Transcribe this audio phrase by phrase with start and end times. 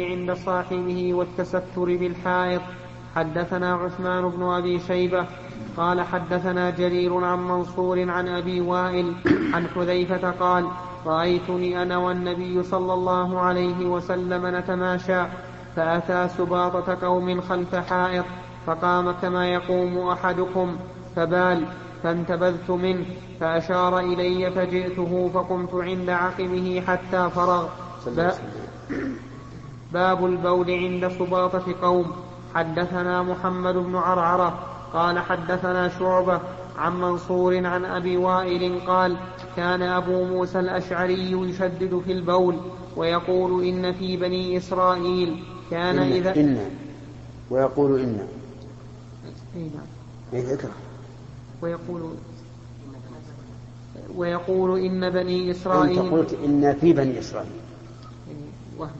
[0.00, 2.60] عند صاحبه والتستر بالحائط.
[3.16, 5.26] حدثنا عثمان بن أبي شيبة
[5.76, 9.14] قال حدثنا جرير عن منصور عن أبي وائل
[9.52, 10.68] عن حذيفة قال
[11.06, 15.22] رأيتني أنا والنبي صلى الله عليه وسلم نتماشى
[15.76, 18.24] فأتى سباطة قوم خلف حائط
[18.66, 20.76] فقام كما يقوم أحدكم
[21.16, 21.64] فبال
[22.02, 23.04] فانتبذت منه
[23.40, 27.68] فأشار إلي فجئته فقمت عند عقبه حتى فرغ.
[29.94, 32.12] باب البول عند سباطة قوم.
[32.54, 34.58] حدثنا محمد بن عرعرة
[34.92, 36.40] قال حدثنا شعبة
[36.78, 39.16] عن منصور عن أبي وائل قال
[39.56, 42.56] كان أبو موسى الأشعري يشدد في البول
[42.96, 45.44] ويقول إن في بني إسرائيل.
[45.70, 46.70] كان إن إذا إن
[47.50, 48.26] ويقول إن.
[49.56, 49.86] أي نعم.
[50.32, 50.70] إيه اقرأ.
[51.62, 52.14] ويقول
[54.16, 56.10] ويقول إن بني أنت إسرائيل.
[56.10, 57.50] قلت إن في بني إسرائيل.
[58.78, 58.90] وهم.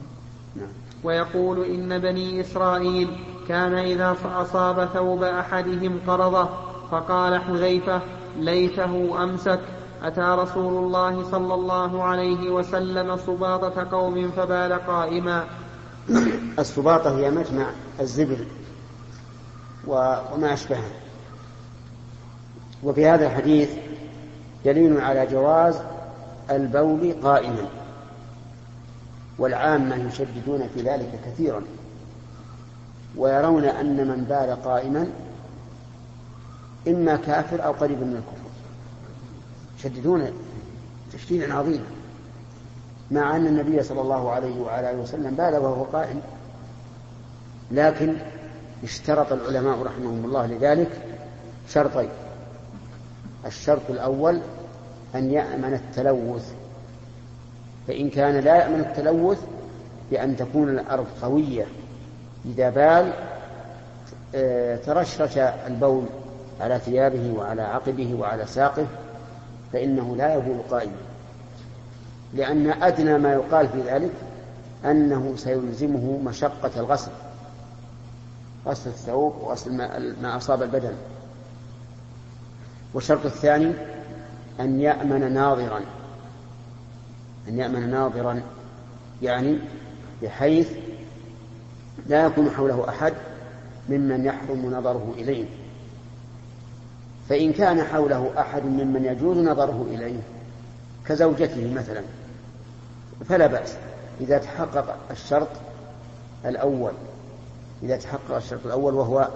[0.55, 0.84] نعم.
[1.05, 3.09] ويقول إن بني إسرائيل
[3.47, 6.49] كان إذا أصاب ثوب أحدهم قرضه
[6.91, 8.01] فقال حذيفة
[8.39, 9.59] ليته أمسك.
[10.03, 15.43] أتى رسول الله صلى الله عليه وسلم سباطة قوم فبال قائما.
[16.59, 17.65] السباطة هي مجمع
[17.99, 18.45] الزبل
[19.87, 20.91] و- وما أشبهه.
[22.83, 23.69] وفي هذا الحديث
[24.65, 25.75] دليل على جواز
[26.51, 27.67] البول قائما.
[29.39, 31.63] والعامة يشددون في ذلك كثيرا.
[33.17, 35.07] ويرون أن من بال قائما
[36.87, 38.49] إما كافر أو قريب من الكفر.
[39.79, 40.31] يشددون
[41.13, 41.85] تشديدا عظيما.
[43.11, 46.21] مع أن النبي صلى الله عليه وعلى آله وسلم بال وهو قائم.
[47.71, 48.15] لكن
[48.83, 51.01] اشترط العلماء رحمهم الله لذلك
[51.69, 52.09] شرطين.
[53.45, 54.41] الشرط الأول
[55.15, 56.53] أن يأمن التلوث
[57.87, 59.39] فإن كان لا يأمن التلوث
[60.11, 61.65] بأن تكون الأرض قوية
[62.45, 63.13] إذا بال
[64.35, 66.05] آه، ترشرش البول
[66.61, 68.87] على ثيابه وعلى عقبه وعلى ساقه
[69.73, 70.95] فإنه لا يبول قائما.
[72.33, 74.11] لأن أدنى ما يقال في ذلك
[74.85, 77.11] أنه سيلزمه مشقة الغسل
[78.67, 80.93] غسل الثوب وغسل ما, ما أصاب البدن.
[82.93, 83.73] والشرط الثاني
[84.59, 85.81] أن يأمن ناظرا.
[87.47, 88.41] أن يأمن ناظرا
[89.21, 89.59] يعني
[90.23, 90.71] بحيث
[92.07, 93.13] لا يكون حوله أحد
[93.89, 95.45] ممن يحرم نظره إليه.
[97.29, 100.19] فإن كان حوله أحد ممن يجوز نظره إليه
[101.05, 102.01] كزوجته مثلا
[103.29, 103.75] فلا بأس.
[104.21, 105.47] إذا تحقق الشرط
[106.45, 106.91] الأول
[107.83, 109.29] إذا تحقق الشرط الأول وهو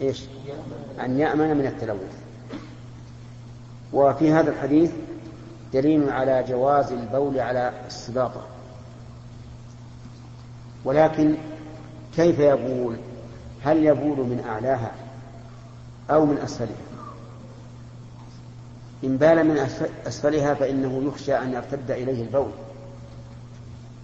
[0.00, 0.24] إيش؟
[1.00, 2.18] أن يأمن من التلوث.
[3.92, 4.90] وفي هذا الحديث
[5.72, 8.46] دليل على جواز البول على السباطة
[10.84, 11.34] ولكن
[12.16, 12.96] كيف يبول؟
[13.64, 14.90] هل يبول من أعلاها
[16.10, 16.88] أو من أسفلها؟
[19.04, 19.58] إن بال من
[20.06, 22.50] أسفلها فإنه يخشى أن يرتد إليه البول.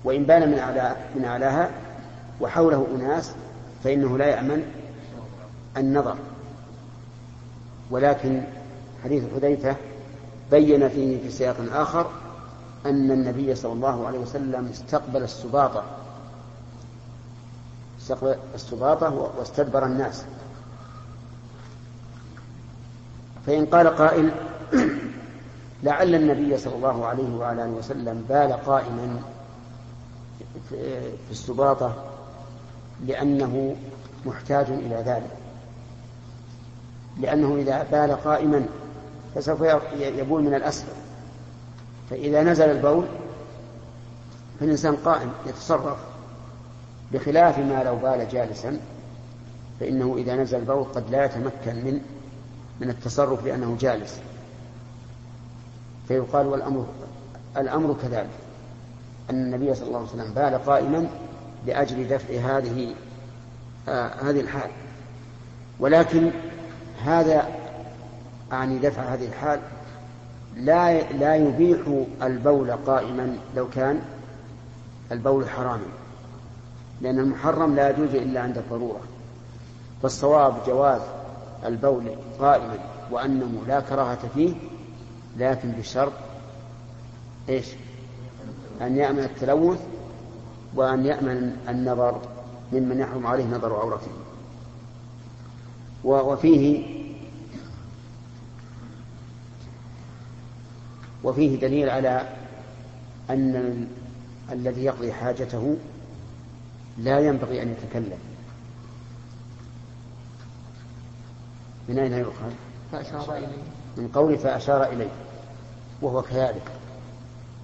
[0.04, 1.70] وإن بال من أعلى من أعلاها
[2.40, 3.32] وحوله أناس
[3.84, 4.62] فإنه لا يأمن
[5.76, 6.16] النظر.
[7.90, 8.42] ولكن
[9.04, 9.76] حديث حذيفة
[10.50, 12.10] بين فيه في سياق آخر
[12.86, 15.84] أن النبي صلى الله عليه وسلم استقبل السباطة.
[18.00, 20.24] استقبل السباطة واستدبر الناس.
[23.46, 24.30] فإن قال قائل
[25.82, 29.22] لعل النبي صلى الله عليه وعلى آله وسلم بال قائما
[30.68, 31.94] في السباطة
[33.06, 33.76] لأنه
[34.26, 35.36] محتاج إلى ذلك.
[37.20, 38.66] لأنه إذا بال قائما
[39.34, 39.60] فسوف
[39.98, 40.92] يبول من الأسفل.
[42.10, 43.04] فإذا نزل البول
[44.60, 45.98] فالإنسان قائم يتصرف
[47.12, 48.78] بخلاف ما لو بال جالسا
[49.80, 52.00] فإنه إذا نزل البول قد لا يتمكن من
[52.80, 54.20] من التصرف لأنه جالس.
[56.08, 56.86] فيقال والأمر
[57.56, 58.30] الأمر كذلك
[59.30, 61.08] أن النبي صلى الله عليه وسلم بال قائما
[61.66, 62.94] لأجل دفع هذه
[63.88, 64.70] آه هذه الحال.
[65.80, 66.30] ولكن
[67.04, 67.63] هذا
[68.54, 69.60] أعني دفع هذه الحال
[70.56, 71.78] لا لا يبيح
[72.22, 74.00] البول قائما لو كان
[75.12, 75.86] البول حراما
[77.00, 79.00] لأن المحرم لا يجوز إلا عند الضرورة
[80.02, 81.00] فالصواب جواز
[81.64, 82.10] البول
[82.40, 82.78] قائما
[83.10, 84.54] وأنه لا كراهة فيه
[85.38, 86.12] لكن بشرط
[87.48, 87.66] إيش؟
[88.80, 89.80] أن يأمن التلوث
[90.74, 92.20] وأن يأمن النظر
[92.72, 94.10] ممن يحرم عليه نظر عورته
[96.04, 96.84] وفيه
[101.24, 102.28] وفيه دليل على
[103.30, 103.86] أن
[104.52, 105.76] الذي يقضي حاجته
[106.98, 108.18] لا ينبغي أن يتكلم.
[111.88, 112.50] من أين يؤخذ؟
[112.92, 113.62] فأشار إليه.
[113.96, 115.10] من قول فأشار إليه
[116.02, 116.62] وهو كذلك.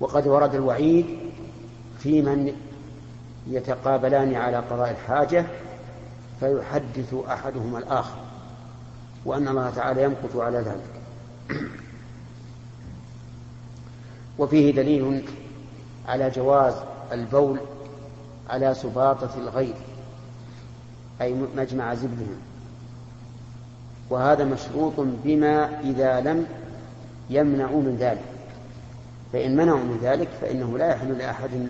[0.01, 1.07] وقد ورد الوعيد
[1.99, 2.53] في من
[3.47, 5.47] يتقابلان على قضاء الحاجة
[6.41, 8.19] فيحدث أحدهما الآخر
[9.25, 11.01] وأن الله تعالى يمقت على ذلك.
[14.41, 15.25] وفيه دليل
[16.09, 16.75] على جواز
[17.13, 17.61] البول
[18.49, 19.75] على سباطة الغير
[21.21, 22.41] أي مجمع زبدهم.
[24.11, 26.47] وهذا مشروط بما إذا لم
[27.31, 28.25] يمنعوا من ذلك.
[29.33, 31.69] فإن منعوا من ذلك فإنه لا يحل لأحد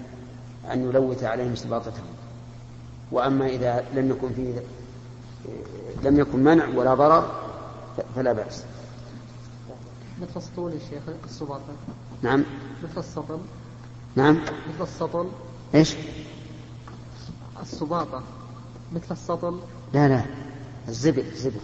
[0.73, 2.07] أن يلوث عليهم سباطتهم.
[3.13, 4.55] وأما إذا لم يكن فيه
[6.03, 7.31] لم يكن منع ولا ضرر
[8.17, 8.65] فلا بأس.
[10.23, 11.63] مثل السطول يا شيخ السباطة.
[12.23, 12.45] نعم.
[12.83, 13.39] مثل السطل
[14.17, 14.37] نعم.
[14.75, 15.29] مثل السطل
[15.75, 15.97] إيش؟
[17.63, 18.23] السباطة.
[18.93, 19.61] مثل السطل.
[19.95, 20.25] لا لا.
[20.89, 21.61] الزبد الزبد.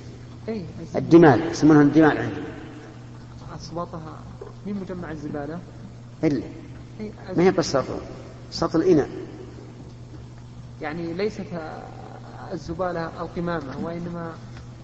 [0.49, 0.64] اي
[0.97, 2.41] الدمال يسمونها الدمال عندي
[3.56, 4.00] السباطة
[4.67, 5.58] من مجمع الزبالة؟
[6.25, 6.43] إلا.
[7.00, 7.99] إيه، ما هي بس سطل؟
[8.50, 9.08] سطل إناء
[10.81, 11.47] يعني ليست
[12.53, 14.32] الزبالة القمامة وإنما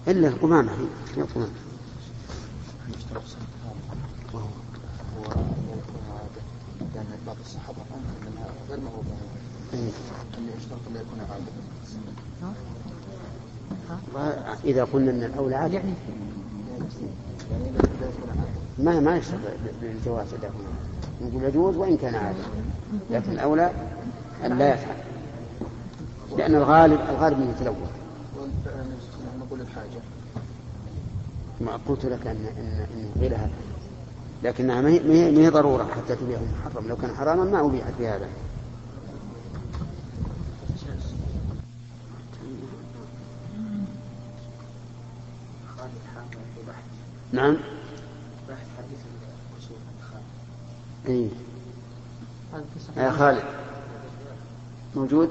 [0.07, 0.71] إلا القمامة
[1.15, 1.51] هي القمامة
[6.95, 7.77] لأن بعض الصحابة
[8.27, 9.09] أنها غير معروفة
[9.73, 11.51] أن يشترط أن يكون عادة
[14.65, 15.93] إذا قلنا أن الأولى عادة يعني
[18.79, 19.39] ما ما يشترط
[19.81, 20.51] بالجواز إذا
[21.21, 22.43] نقول يجوز وإن كان عادة
[23.11, 23.71] لكن الأولى
[24.45, 24.95] أن لا يفعل.
[26.37, 27.91] لأن الغالب الغالب أنه يتلوث.
[29.39, 30.01] نقول الحاجة.
[31.61, 33.49] ما قلت لك أن أن أن غير هذا
[34.43, 38.27] لكنها ما هي ما هي ضرورة حتى تبيع محرم لو كان حراما ما أبيحت بهذا.
[47.31, 47.57] نعم.
[51.07, 51.29] اي
[52.97, 53.43] يا خالد.
[54.95, 55.29] موجود؟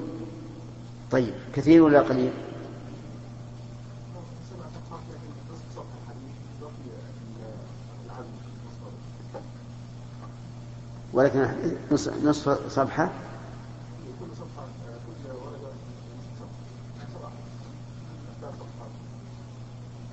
[1.11, 1.33] طيب.
[1.55, 2.31] كثير ولا قليل؟
[11.13, 11.47] ولكن
[12.23, 13.11] نصف صفحة.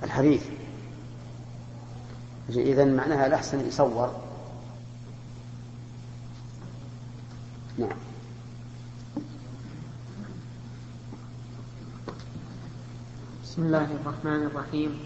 [0.03, 0.43] الحديث
[2.49, 4.21] إذا معناها الأحسن يصور.
[7.77, 7.89] نعم.
[13.43, 14.99] بسم الله الرحمن الرحيم.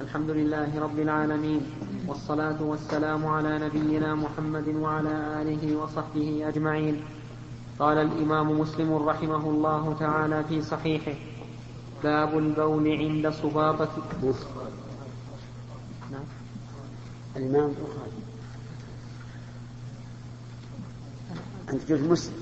[0.00, 1.87] الحمد لله رب العالمين.
[2.08, 7.02] والصلاة والسلام على نبينا محمد وعلى آله وصحبه أجمعين.
[7.78, 11.14] قال الإمام مسلم رحمه الله تعالى في صحيحه
[12.04, 13.88] باب البول عند صباطة
[16.10, 16.24] نعم.
[17.36, 18.18] الإمام البخاري.
[21.72, 22.34] أنت جزء مسلم.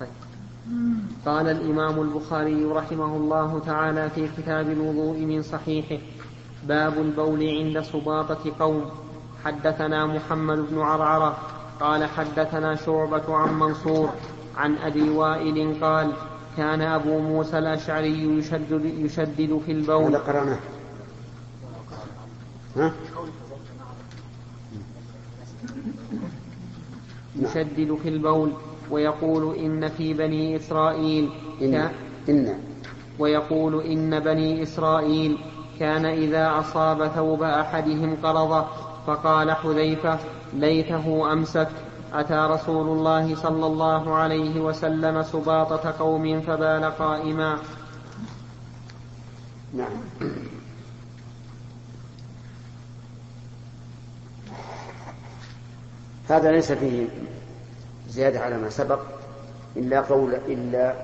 [0.00, 0.08] طيب.
[1.26, 5.98] قال الإمام البخاري رحمه الله تعالى في كتاب الوضوء من صحيحه
[6.68, 8.90] باب البول عند سباطة قوم.
[9.44, 11.36] حدثنا محمد بن عرعرة
[11.80, 14.10] قال حدثنا شعبة عن منصور
[14.56, 16.12] عن أبي وائل قال
[16.56, 20.04] كان أبو موسى الأشعري يشدد, يشدد في البول.
[20.04, 20.58] هذا قرأناه.
[22.76, 22.92] ها؟
[27.36, 28.52] يشدد في البول
[28.90, 31.30] ويقول إن في بني إسرائيل
[31.62, 31.90] إن,
[32.28, 32.58] إن.
[33.18, 35.38] ويقول إن بني إسرائيل
[35.80, 38.66] كان إذا أصاب ثوب أحدهم قرضه
[39.06, 40.18] فقال حذيفة
[40.52, 41.68] ليته أمسك.
[42.14, 47.58] أتى رسول الله صلى الله عليه وسلم سباطة قوم فبال قائما.
[49.74, 50.00] نعم.
[56.28, 57.08] هذا ليس فيه
[58.08, 59.00] زيادة على ما سبق
[59.76, 60.94] إلا قول إلا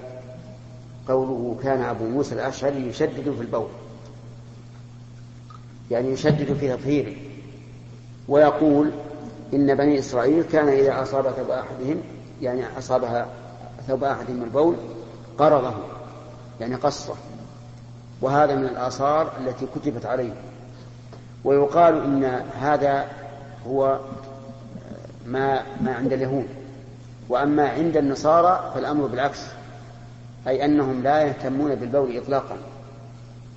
[1.09, 3.69] قوله كان أبو موسى الأشعري يشدد في البول.
[5.92, 7.12] يعني يشدد في تطهيره
[8.28, 8.90] ويقول
[9.54, 12.00] إن بني إسرائيل كان إذا أصاب ثوب أحدهم
[12.42, 13.26] يعني أصابها
[13.88, 14.76] ثوب أحدهم البول
[15.38, 15.75] قرضه
[16.61, 17.14] يعني قصه.
[18.20, 20.32] وهذا من الآثار التي كتبت عليه.
[21.44, 22.25] ويقال إن
[22.61, 23.06] هذا
[23.66, 23.99] هو
[25.26, 26.46] ما ما عند اليهود.
[27.28, 29.40] وأما عند النصارى فالأمر بالعكس
[30.49, 32.56] أي أنهم لا يهتمون بالبول إطلاقا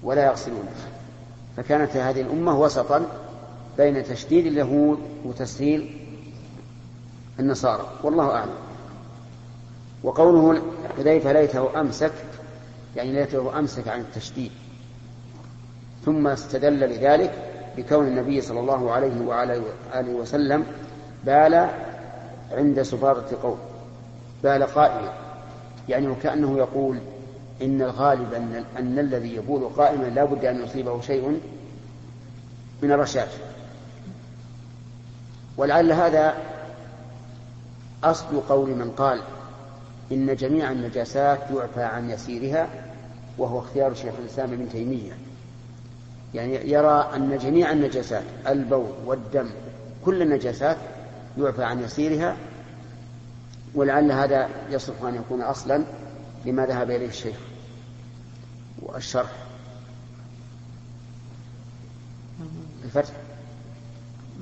[0.04, 0.95] ولا يغسلونه.
[1.58, 3.06] فكانت هذه الأمة وسطا
[3.78, 5.98] بين تشديد اليهود وتسهيل
[7.40, 7.88] النصارى.
[8.04, 8.56] والله أعلم.
[10.04, 10.62] وقوله
[10.98, 12.12] حذيفة ليته أمسك
[12.96, 14.52] يعني ليته أمسك عن التشديد.
[16.06, 17.32] ثم استدل لذلك
[17.78, 19.62] بكون النبي صلى الله عليه وعلى
[19.96, 20.66] آله وسلم
[21.26, 21.70] بال
[22.52, 23.58] عند سفارة قوم
[24.44, 25.14] بال قائما
[25.90, 27.00] يعني وكأنه يقول
[27.62, 31.40] إن الغالب أن, أن الذي يبول قائما لا بد أن يصيبه شيء
[32.82, 33.30] من الرشاش
[35.58, 36.38] ولعل هذا
[38.04, 39.22] أصل قول من قال
[40.12, 42.68] إن جميع النجاسات يعفى عن يسيرها
[43.38, 45.12] وهو اختيار شيخ الإسلام ابن تيمية.
[46.34, 49.50] يعني يرى أن جميع النجاسات البول والدم
[50.06, 50.78] كل النجاسات
[51.38, 52.38] يعفى عن يسيرها
[53.76, 55.84] ولعل هذا يصلح أن يكون أصلا
[56.46, 57.38] لما ذهب إليه الشيخ
[58.82, 59.32] والشرح.
[62.84, 63.14] الفتح.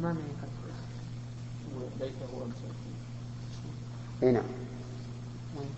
[0.01, 0.15] ما
[4.23, 4.43] إي نعم.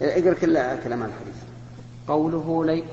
[0.01, 1.36] اقرأ كل كلام الحديث.
[2.08, 2.84] قوله لي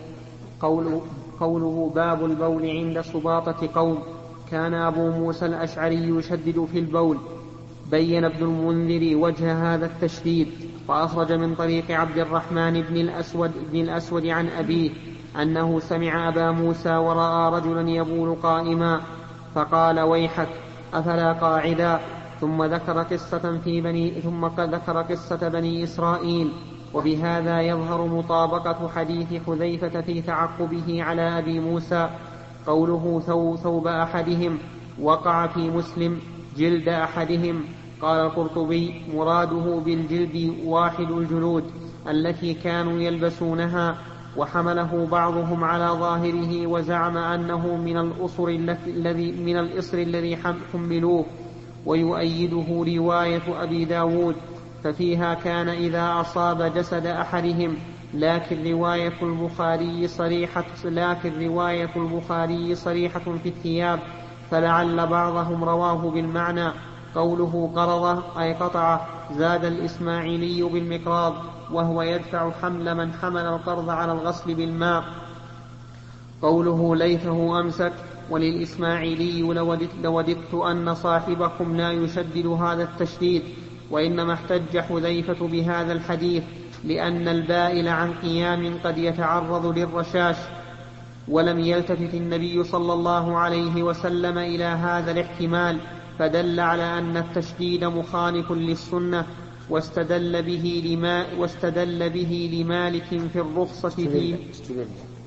[0.60, 1.06] قوله
[1.40, 4.02] قوله باب البول عند سباطة قوم.
[4.50, 7.18] كان أبو موسى الأشعري يشدد في البول.
[7.92, 10.48] بين ابن المنذر وجه هذا التشديد
[10.88, 14.90] وأخرج من طريق عبد الرحمن بن الأسود بن الأسود عن أبيه
[15.42, 19.00] أنه سمع أبا موسى ورأى رجلا يبول قائما
[19.54, 20.48] فقال ويحك
[20.94, 22.00] أفلا قاعدا؟
[22.40, 26.52] ثم ذكر قصة في بني ثم ذكر قصة بني إسرائيل
[26.94, 32.10] وبهذا يظهر مطابقة حديث حذيفة في تعقبه على أبي موسى
[32.66, 33.20] قوله
[33.62, 34.58] ثوب أحدهم
[35.00, 36.20] وقع في مسلم
[36.56, 37.64] جلد أحدهم.
[38.02, 41.64] قال القرطبي مراده بالجلد واحد الجلود
[42.08, 43.96] التي كانوا يلبسونها
[44.36, 50.38] وحمله بعضهم على ظاهره وزعم أنه من الأصر الذي من الإصر الذي
[50.72, 51.24] حملوه
[51.86, 54.36] ويؤيده رواية أبي داود
[54.84, 57.76] ففيها كان إذا أصاب جسد أحدهم
[58.14, 64.00] لكن رواية البخاري صريحة لكن رواية البخاري صريحة في الثياب
[64.50, 66.72] فلعل بعضهم رواه بالمعنى
[67.14, 71.34] قوله قرضه أي قطعه زاد الإسماعيلي بالمقراض
[71.72, 75.04] وهو يدفع حمل من حمل القرض على الغسل بالماء.
[76.42, 77.92] قوله ليته أمسك
[78.30, 83.42] وللإسماعيلي لوددت, لوددت أن صاحبكم لا يشدد هذا التشديد
[83.90, 86.44] وإنما احتج حذيفة بهذا الحديث
[86.84, 90.36] لأن البائل عن قيام قد يتعرض للرشاش.
[91.28, 95.78] ولم يلتفت النبي صلى الله عليه وسلم إلى هذا الاحتمال
[96.18, 99.26] فدل على أن التشديد مخالف للسنة
[99.70, 104.34] واستدل به لما واستدل به لمالك في الرخصة في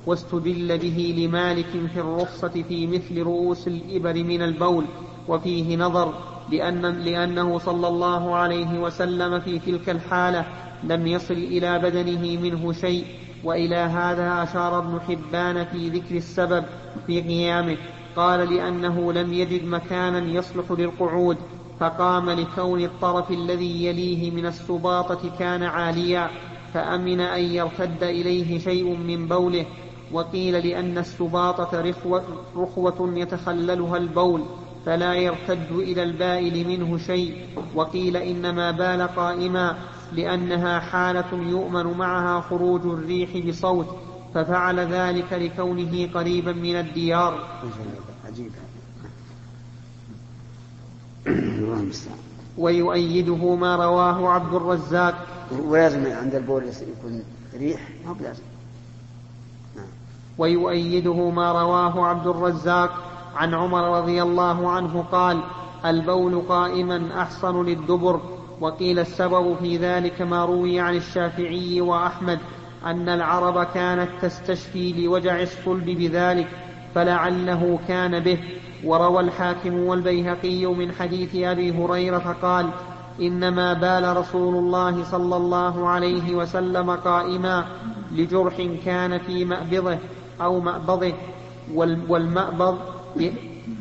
[0.06, 4.86] واستدل به لمالك في الرخصة في مثل رؤوس الإبر من البول.
[5.28, 6.14] وفيه نظر
[6.52, 10.46] لأن لأنه صلى الله عليه وسلم في تلك الحالة
[10.84, 13.06] لم يصل إلى بدنه منه شيء.
[13.44, 16.66] وإلى هذا أشار ابن حبان في ذكر السبب
[17.08, 17.78] في قيامه.
[18.16, 21.38] قال لأنه لم يجد مكانا يصلح للقعود
[21.80, 26.30] فقام لكون الطرف الذي يليه من السباطة كان عاليا
[26.74, 29.66] فأمن أن يرتد إليه شيء من بوله
[30.12, 32.24] وقيل لأن السباطة رخوة,
[32.56, 34.42] رخوة يتخللها البول
[34.86, 37.36] فلا يرتد إلى البائل منه شيء
[37.76, 39.76] وقيل إنما بال قائما
[40.14, 43.88] لأنها حالة يؤمن معها خروج الريح بصوت
[44.36, 47.62] ففعل ذلك لكونه قريبا من الديار.
[48.28, 48.52] عجيب.
[52.58, 55.28] ويؤيده ما رواه عبد الرزاق.
[55.52, 57.24] ولازم عند البول يكون
[57.54, 58.44] ريح ما بلازم.
[59.76, 59.86] نعم.
[60.38, 62.92] ويؤيده ما رواه عبد الرزاق.
[63.36, 65.44] عن عمر رضي الله عنه قال
[65.86, 68.22] البول قائما أحصن للدبر.
[68.62, 72.40] وقيل السبب في ذلك ما روي عن الشافعي وأحمد.
[72.86, 76.48] أن العرب كانت تستشفي لوجع الصلب بذلك
[76.96, 78.40] فلعله كان به.
[78.84, 82.70] وروى الحاكم والبيهقي من حديث أبي هريرة قال
[83.22, 87.66] إنما بال رسول الله صلى الله عليه وسلم قائما
[88.12, 89.98] لجرح كان في مأبضه
[90.42, 91.14] أو مأبضه
[91.74, 92.80] والمأبض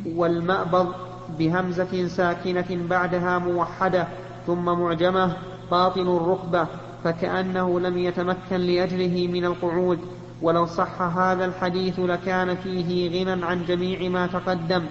[0.07, 0.95] والمأبض
[1.39, 4.07] بهمزة ساكنة بعدها موحدة
[4.47, 5.37] ثم معجمة
[5.71, 6.67] باطن الركبة
[7.05, 9.99] فكأنه لم يتمكن لأجله من القعود.
[10.43, 14.83] ولو صح هذا الحديث لكان فيه غنى عن جميع ما تقدم.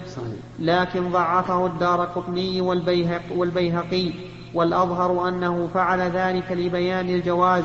[0.59, 4.11] لكن ضعفه الدار قطني والبيهق والبيهقي.
[4.53, 7.63] والأظهر أنه فعل ذلك لبيان الجواز.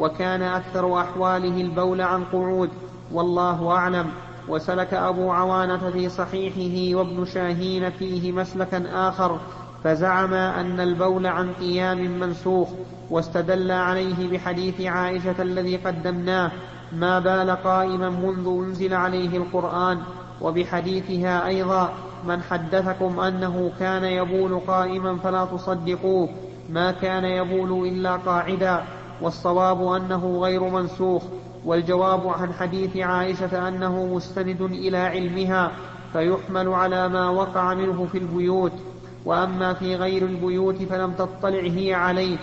[0.00, 2.70] وكان أكثر أحواله البول عن قعود.
[3.12, 4.06] والله أعلم.
[4.48, 9.38] وسلك أبو عوانة في صحيحه وابن شاهين فيه مسلكا آخر.
[9.84, 12.68] فزعم أن البول عن قيام منسوخ
[13.10, 16.50] واستدل عليه بحديث عائشة الذي قدمناه
[16.92, 19.98] ما بال قائما منذ أنزل عليه القرآن
[20.40, 21.92] وبحديثها أيضا
[22.26, 26.28] من حدثكم أنه كان يبول قائما فلا تصدقوه
[26.70, 28.84] ما كان يبول إلا قاعدا
[29.22, 31.22] والصواب أنه غير منسوخ
[31.64, 35.70] والجواب عن حديث عائشة أنه مستند إلى علمها
[36.12, 38.72] فيحمل على ما وقع منه في البيوت.
[39.28, 42.36] وأما في غير البيوت فلم تطلع هي عليه.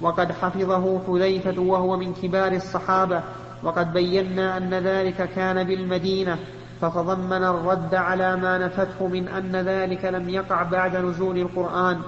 [0.00, 3.22] وقد حفظه حذيفة وهو من كبار الصحابة.
[3.62, 6.38] وقد بينا أن ذلك كان بالمدينة.
[6.80, 12.00] فتضمن الرد على ما نفته من أن ذلك لم يقع بعد نزول القرآن.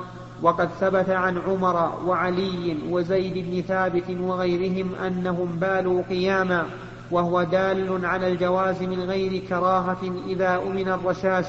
[0.43, 6.67] وقد ثبت عن عمر وعلي وزيد بن ثابت وغيرهم أنهم بالوا قياما.
[7.11, 11.45] وهو دال على الجواز من غير كراهة إذا أمن الرشاش.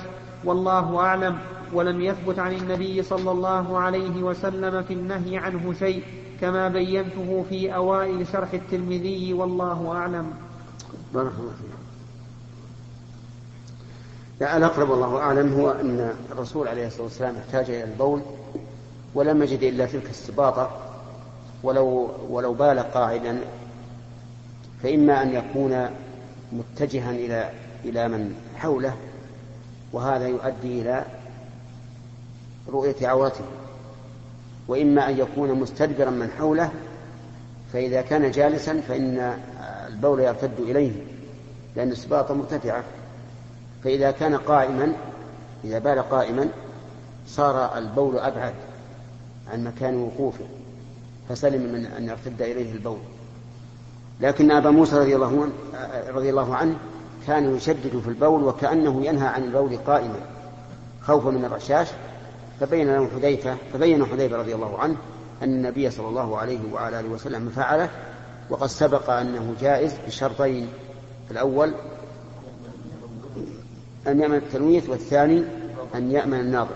[0.46, 1.38] والله أعلم.
[1.74, 6.04] ولم يثبت عن النبي صلى الله عليه وسلم في النهي عنه شيء
[6.42, 10.34] كما بينته في أوائل شرح الترمذي والله أعلم.
[11.14, 11.78] بارك الله فيك.
[14.40, 18.22] لا الأقرب والله أعلم هو أن الرسول عليه الصلاة والسلام احتاج إلى البول
[19.16, 20.72] ولم يجد إلا تلك السباطة.
[21.64, 23.40] ولو ولو بال قاعدا
[24.84, 25.90] فإما أن يكون
[26.52, 27.50] متجها إلى
[27.86, 28.96] إلى من حوله
[29.94, 31.06] وهذا يؤدي إلى
[32.72, 33.44] رؤية عورته.
[34.68, 36.72] وإما أن يكون مستدبرا من حوله
[37.74, 39.38] فإذا كان جالسا فإن
[39.88, 40.92] البول يرتد إليه
[41.76, 42.84] لأن السباطة مرتفعة.
[43.84, 44.94] فإذا كان قائما
[45.64, 46.48] إذا بال قائما
[47.28, 48.54] صار البول أبعد
[49.52, 50.46] عن مكان وقوفه
[51.30, 53.00] فسلم من أن يرتد إليه البول.
[54.22, 55.52] لكن أبا موسى رضي الله عنه,
[56.10, 56.76] رضي الله عنه
[57.28, 60.20] كان يشدد في البول وكأنه ينهى عن البول قائما
[61.02, 61.88] خوفا من الرشاش
[62.60, 64.96] فبين له حذيفة فبين حذيفة رضي الله عنه
[65.44, 67.90] أن النبي صلى الله عليه وعلى آله وسلم فعله
[68.50, 70.68] وقد سبق أنه جائز بشرطين.
[71.32, 71.74] الأول
[74.08, 75.44] أن يأمن التنويث والثاني
[75.96, 76.76] أن يأمن الناظر.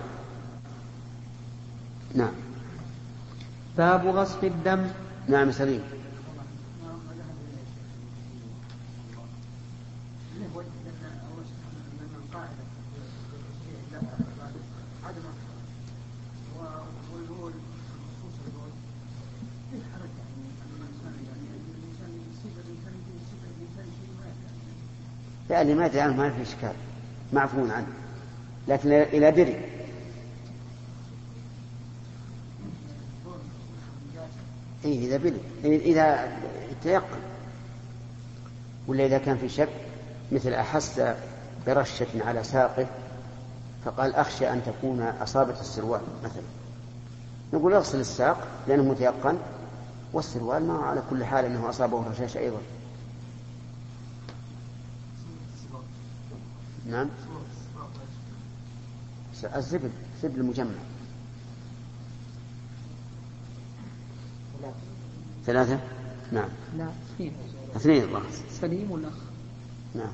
[2.16, 2.32] نعم.
[3.78, 4.88] باب غصب الدم.
[5.28, 5.84] نعم سليم.
[25.62, 26.74] يعني ما عنه ما في إشكال.
[27.34, 27.88] معفو عنه.
[28.68, 29.62] لكن إلى بري
[34.86, 36.38] إيه إذا بلي إذا
[36.84, 37.20] تيقن.
[38.88, 39.70] ولا إذا كان في شك
[40.32, 41.02] مثل أحس
[41.68, 42.88] برشة على ساقه
[43.86, 46.44] فقال أخشى أن تكون أصابت السروال مثلا.
[47.54, 49.38] نقول اغسل الساق لأنه متيقن
[50.14, 52.60] والسروال ما على كل حال أنه أصابه رشاش أيضا.
[56.92, 57.10] نعم.
[59.56, 59.90] الزبل
[60.24, 60.72] زبل المجمع.
[65.46, 65.80] ثلاثة؟
[66.32, 66.50] نعم.
[66.78, 67.34] لا اثنين.
[67.76, 68.22] اثنين الله.
[68.50, 69.14] سليم والأخ
[69.96, 70.12] نعم.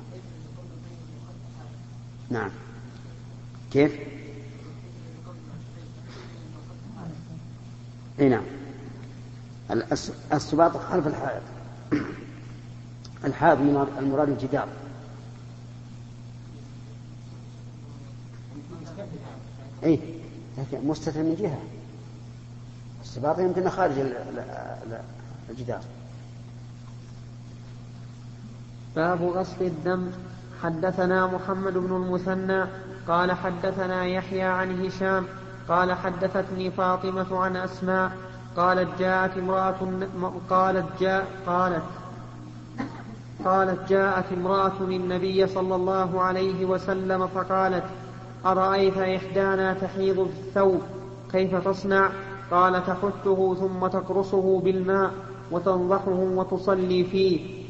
[2.30, 2.50] نعم.
[3.72, 3.92] كيف؟
[8.20, 8.44] اي نعم.
[10.32, 11.42] السباط خلف الحائط.
[13.24, 13.58] الحائط
[13.98, 14.68] المراد الجدار.
[19.84, 20.00] اي
[20.72, 21.58] مستتر من جهة.
[23.02, 23.94] السباط يمكن خارج
[25.50, 25.80] الجدار.
[28.96, 30.10] باب غسل الدم.
[30.62, 32.64] حدثنا محمد بن المثنى
[33.08, 35.26] قال حدثنا يحيى عن هشام
[35.68, 38.12] قال حدثتني فاطمة عن أسماء
[38.56, 39.76] قالت جاءت امرأة
[40.50, 41.82] قالت جاء قالت
[43.44, 47.84] قالت جاءت امرأة النبي صلى الله عليه وسلم فقالت
[48.46, 50.82] أرأيت إحدانا تحيض في الثوب؟
[51.32, 52.10] كيف تصنع؟
[52.50, 55.10] قال تحثه ثم تقرصه بالماء
[55.50, 57.64] وتنضحه وتصلي فيه.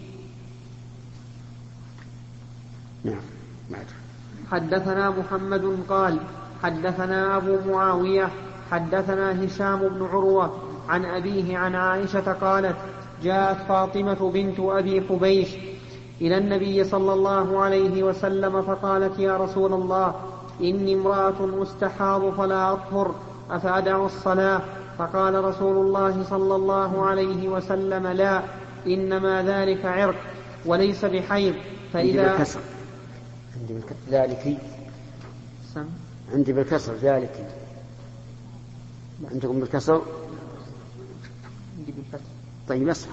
[3.04, 3.20] نعم
[4.50, 6.18] حدثنا محمد قال
[6.62, 8.28] حدثنا أبو معاوية
[8.70, 12.76] حدثنا هشام بن عروة عن أبيه عن عائشة قالت
[13.22, 15.48] جاءت فاطمة بنت أبي حبيش
[16.20, 20.14] إلى النبي صلى الله عليه وسلم فقالت يا رسول الله
[20.60, 23.14] إني امرأة مستحاض فلا أطهر
[23.50, 24.62] أفأدع الصلاة؟
[24.98, 28.42] فقال رسول الله صلى الله عليه وسلم لا
[28.86, 30.16] إنما ذلك عرق
[30.66, 31.54] وليس بحيض
[31.92, 32.60] فإذا عندي بالكسر.
[33.60, 34.58] عندي بالكسر ذلك.
[35.74, 35.86] سم.
[36.34, 37.48] عندي بالكسر ذلك.
[39.30, 40.02] عندكم بالكسر؟
[42.68, 43.08] طيب يصح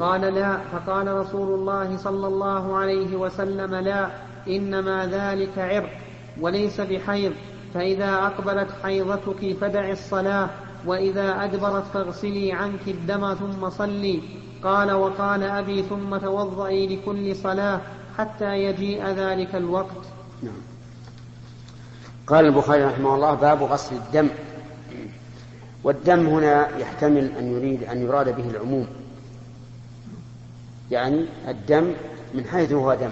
[0.00, 4.10] قال لا فقال رسول الله صلى الله عليه وسلم لا
[4.48, 6.05] إنما ذلك عرق
[6.40, 7.32] وليس بحيض
[7.74, 10.50] فإذا أقبلت حيضتك فدع الصلاة
[10.86, 14.20] وإذا أدبرت فاغسلي عنك الدم ثم صلي.
[14.62, 17.80] قال وقال أبي ثم توضئي لكل صلاة
[18.18, 20.06] حتى يجيء ذلك الوقت.
[20.42, 20.60] نعم.
[22.26, 24.28] قال البخاري رحمه الله باب غسل الدم.
[25.84, 28.86] والدم هنا يحتمل أن يريد أن يراد به العموم.
[30.90, 31.92] يعني الدم
[32.34, 33.10] من حيث هو دم.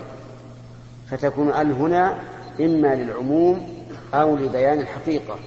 [1.11, 2.19] فتكون ال هنا
[2.61, 5.39] إما للعموم أو لبيان الحقيقة.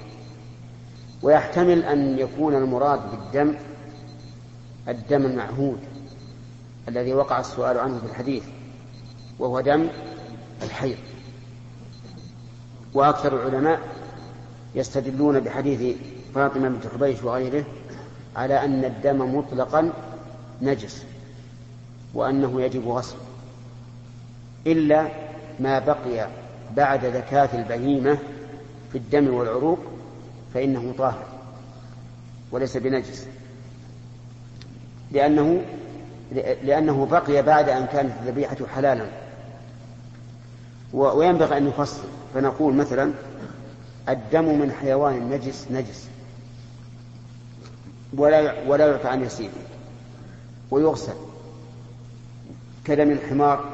[1.22, 3.54] ويحتمل أن يكون المراد بالدم
[4.88, 5.78] الدم المعهود
[6.88, 8.44] الذي وقع السؤال عنه في الحديث
[9.38, 9.88] وهو دم
[10.62, 10.96] الحيض.
[12.94, 13.80] وأكثر العلماء
[14.74, 15.96] يستدلون بحديث
[16.34, 17.64] فاطمة بنت حبيش وغيره
[18.36, 19.92] على أن الدم مطلقا
[20.62, 21.04] نجس
[22.14, 23.20] وأنه يجب غسله
[24.66, 25.08] إلا
[25.60, 26.28] ما بقي
[26.78, 28.18] بعد زكاة البهيمة
[28.92, 29.78] في الدم والعروق
[30.54, 31.24] فإنه طاهر
[32.50, 33.26] وليس بنجس.
[35.12, 35.62] لأنه
[36.62, 39.06] لأنه بقي بعد أن كانت الذبيحة حلالا.
[40.92, 42.02] وينبغي أن نفصل.
[42.34, 43.12] فنقول مثلا
[44.08, 46.08] الدم من حيوان نجس نجس.
[48.16, 49.50] ولا ولا يعفى عن يسير.
[50.70, 51.14] ويغسل.
[52.84, 53.64] كدم الحمار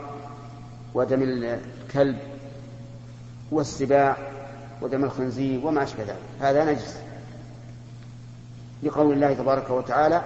[0.94, 2.33] ودم الكلب
[3.54, 4.16] والسباع
[4.82, 6.18] ودم الخنزير وما أشبه ذلك.
[6.40, 6.96] هذا نجس.
[8.82, 10.22] لقول الله تبارك وتعالى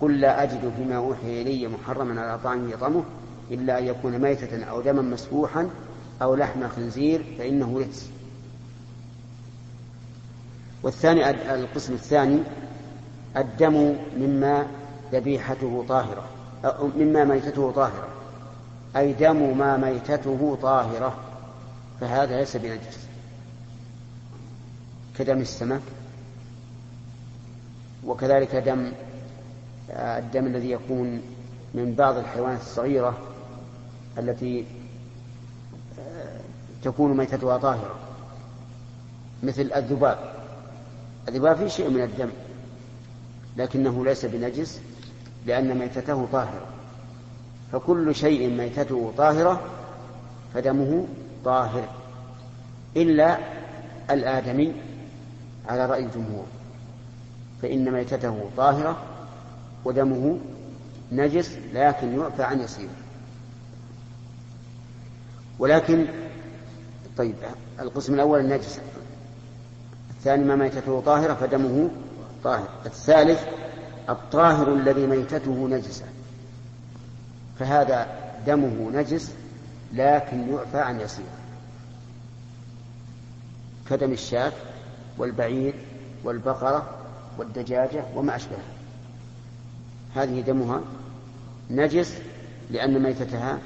[0.00, 3.02] قل لا أجد فيما أوحي إلي محرما على طعام يطعمه
[3.50, 5.70] إلا أن يكون ميتة أو دما مسفوحا
[6.22, 8.10] أو لحم خنزير فإنه رجس.
[10.82, 12.38] والثاني القسم الثاني
[13.36, 14.66] الدم مما
[15.12, 16.24] ذبيحته طاهرة.
[16.64, 18.08] أو مما ميتته طاهرة.
[18.96, 21.14] أي دم ما ميتته طاهرة.
[22.02, 22.98] فهذا ليس بنجس
[25.18, 25.80] كدم السمك
[28.06, 28.92] وكذلك دم
[29.90, 31.22] الدم الذي يكون
[31.74, 33.18] من بعض الحيوانات الصغيرة
[34.18, 34.64] التي
[36.82, 37.94] تكون ميتتها طاهرة
[39.42, 40.32] مثل الذباب.
[41.28, 42.30] الذباب فيه شيء من الدم
[43.56, 44.80] لكنه ليس بنجس
[45.46, 46.66] لأن ميتته طاهرة.
[47.72, 49.60] فكل شيء ميتته طاهرة
[50.54, 51.06] فدمه
[51.44, 51.88] طاهر
[52.96, 53.38] إلا
[54.10, 54.72] الآدمي
[55.68, 56.46] على رأي الجمهور
[57.62, 58.96] فإن ميتته طاهرة
[59.84, 60.38] ودمه
[61.12, 62.88] نجس لكن يعفى عن يسير
[65.58, 66.06] ولكن
[67.16, 67.34] طيب
[67.80, 68.80] القسم الأول النجس
[70.10, 71.90] الثاني ما ميتته طاهرة فدمه
[72.44, 73.44] طاهر الثالث
[74.08, 76.04] الطاهر الذي ميتته نجسة
[77.58, 78.06] فهذا
[78.46, 79.34] دمه نجس
[79.92, 81.24] لكن يعفى عن يسير
[83.90, 84.52] كدم الشاة
[85.18, 85.74] والبعير
[86.24, 86.88] والبقرة
[87.38, 88.72] والدجاجة وما أشبهها.
[90.14, 90.80] هذه دمها
[91.70, 92.18] نجس
[92.70, 93.58] لأن ميتتها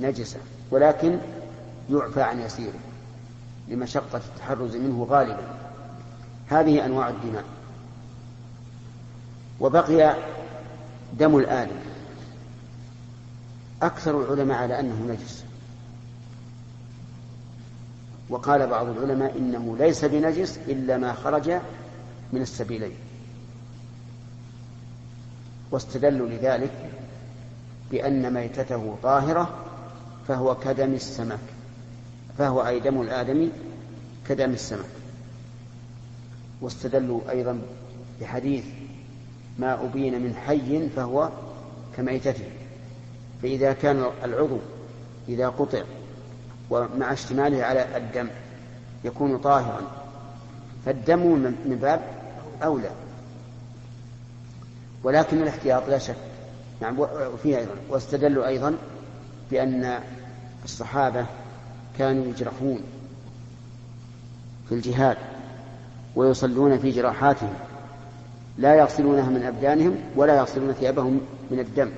[0.00, 0.38] نجسة
[0.70, 1.18] ولكن
[1.90, 2.78] يعفى عن يسيره
[3.68, 5.58] لمشقة التحرز منه غالبا.
[6.48, 7.44] هذه أنواع الدماء.
[9.60, 10.16] وبقي
[11.18, 11.76] دم الآدم
[13.82, 15.47] أكثر العلماء على أنه نجس.
[18.28, 21.50] وقال بعض العلماء إنه ليس بنجس إلا ما خرج
[22.32, 22.96] من السبيلين.
[25.70, 26.90] واستدلوا لذلك
[27.90, 29.64] بأن ميتته طاهرة
[30.28, 31.38] فهو كدم السمك
[32.38, 33.50] فهو أي دم الآدمي
[34.28, 34.88] كدم السمك.
[36.60, 37.60] واستدلوا أيضا
[38.20, 38.64] بحديث
[39.58, 41.30] ما أبين من حي فهو
[41.96, 42.44] كميتته
[43.42, 44.58] فإذا كان العضو
[45.28, 45.82] إذا قطع
[46.70, 48.28] ومع اشتماله على الدم
[49.04, 49.80] يكون طاهرا.
[50.84, 51.20] فالدم
[51.66, 52.00] من باب
[52.62, 52.90] أولى.
[55.02, 56.16] ولكن الاحتياط لا شك.
[56.80, 57.74] نعم وفيه أيضا.
[57.90, 58.74] واستدلوا أيضا
[59.50, 59.98] بأن
[60.64, 61.26] الصحابة
[61.98, 62.80] كانوا يجرحون
[64.68, 65.16] في الجهاد
[66.16, 67.54] ويصلون في جراحاتهم.
[68.58, 71.90] لا يغسلونها من أبدانهم ولا يغسلون ثيابهم من الدم.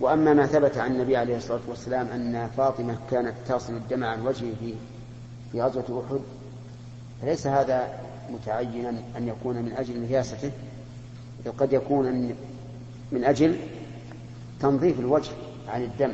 [0.00, 4.54] وأما ما ثبت عن النبي عليه الصلاة والسلام أن فاطمة كانت تصل الدم عن وجهه
[4.60, 4.74] في
[5.52, 6.20] في غزوة أحد
[7.22, 7.98] فليس هذا
[8.30, 10.50] متعينا أن يكون من أجل نجاسته
[11.44, 12.34] بل قد يكون
[13.12, 13.56] من أجل
[14.60, 15.30] تنظيف الوجه
[15.68, 16.12] عن الدم.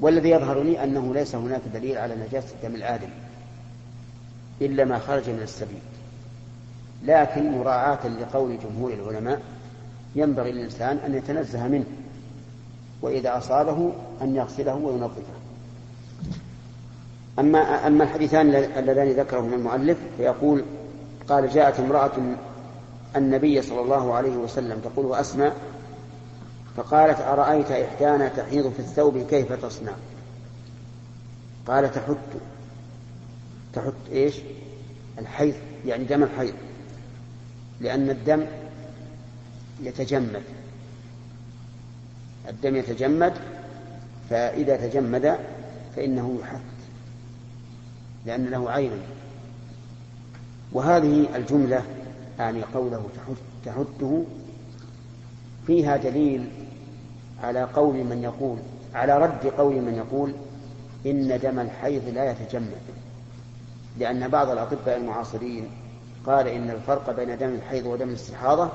[0.00, 3.08] والذي يظهر لي أنه ليس هناك دليل على نجاسة دم الآدم
[4.60, 5.80] إلا ما خرج من السبيل.
[7.04, 9.42] لكن مراعاة لقول جمهور العلماء
[10.16, 11.84] ينبغي للإنسان أن يتنزه منه
[13.02, 15.22] وإذا أصابه أن يغسله وينظفه.
[17.38, 20.64] أما أما الحديثان اللذان ذكرهما المؤلف فيقول
[21.28, 22.12] قال جاءت امرأة
[23.16, 25.52] النبي صلى الله عليه وسلم تقول وأسمع
[26.76, 29.92] فقالت أرأيت إحدانا تحيض في الثوب كيف تصنع؟
[31.66, 32.16] قال تحت.
[33.72, 34.34] تحت إيش؟
[35.18, 35.54] الحيض
[35.86, 36.54] يعني دم الحيض
[37.80, 38.46] لأن الدم
[39.80, 40.42] يتجمد.
[42.48, 43.32] الدم يتجمد
[44.30, 45.38] فإذا تجمد
[45.96, 46.60] فإنه يحت
[48.26, 48.98] لأن له عينا
[50.72, 51.82] وهذه الجملة
[52.38, 53.06] يعني قوله
[53.64, 54.24] تحته
[55.66, 56.48] فيها دليل
[57.42, 58.58] على قول من يقول
[58.94, 60.32] على رد قول من يقول
[61.06, 62.80] إن دم الحيض لا يتجمد.
[63.98, 65.68] لأن بعض الأطباء المعاصرين
[66.26, 68.70] قال إن الفرق بين دم الحيض ودم الاستحاضة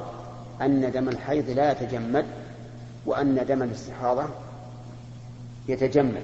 [0.62, 2.26] أن دم الحيض لا يتجمد
[3.06, 4.26] وأن دم الاستحاضة
[5.68, 6.24] يتجمد.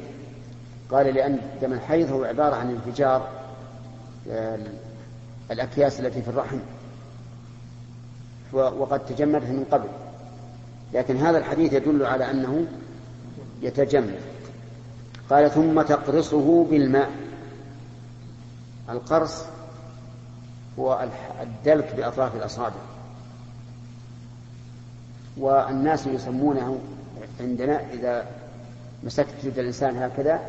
[0.91, 3.29] قال لأن دم الحيض هو عبارة عن انفجار
[5.51, 6.59] الأكياس التي في الرحم.
[8.53, 9.87] وقد تجمدت من قبل.
[10.93, 12.65] لكن هذا الحديث يدل على أنه
[13.61, 14.19] يتجمد.
[15.29, 17.11] قال ثم تقرصه بالماء.
[18.89, 19.43] القرص
[20.79, 21.07] هو
[21.41, 22.75] الدلك بأطراف الأصابع.
[25.39, 26.79] والناس يسمونه
[27.39, 28.25] عندنا إذا
[29.03, 30.39] مسكت يد الإنسان هكذا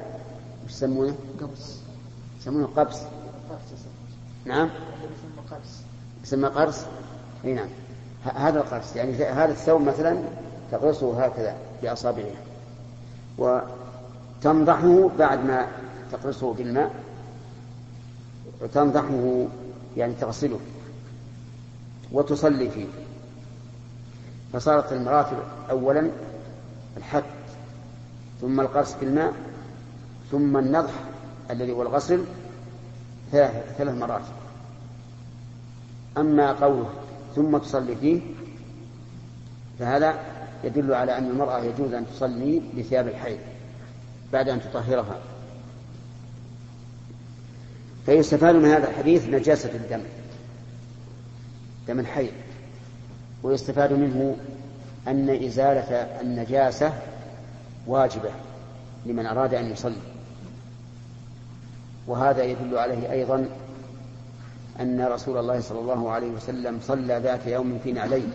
[0.69, 1.77] يسمونه؟ قبس.
[2.41, 3.03] يسمونه قبس.
[4.45, 4.71] نعم.
[6.25, 6.85] يسمى قرص؟
[7.45, 7.69] إي نعم.
[8.35, 10.23] هذا القرص يعني هذا الثوب مثلا
[10.73, 12.41] تقرصه هكذا بأصابعها
[13.39, 15.67] وتنضحه بعد ما
[16.13, 16.91] تقرصه بالماء.
[18.63, 19.47] وتنضحه
[19.97, 20.61] يعني تغسله.
[22.13, 22.87] وتصلي فيه.
[24.53, 25.37] فصارت المراتب
[25.71, 26.11] أولا
[26.97, 27.25] الحك
[28.41, 29.33] ثم القرص بالماء
[30.31, 30.93] ثم النضح
[31.51, 32.25] الذي هو الغسل
[33.33, 34.33] ثلاث ثلاث مراتب.
[36.19, 36.91] أما قوله
[37.37, 38.21] ثم تصلي فيه
[39.79, 40.19] فهذا
[40.65, 43.39] يدل على أن المرأة يجوز أن تصلي بثياب الحيض
[44.33, 45.19] بعد أن تطهرها.
[48.07, 50.03] فيستفاد من هذا الحديث نجاسة الدم
[51.89, 52.33] دم الحيض.
[53.43, 54.37] ويستفاد منه
[55.09, 56.93] أن إزالة النجاسة
[57.87, 58.31] واجبة
[59.07, 60.01] لمن أراد أن يصلي.
[62.07, 63.49] وهذا يدل عليه أيضا
[64.81, 68.33] أن رسول الله صلى الله عليه وسلم صلى ذات يوم في نعلين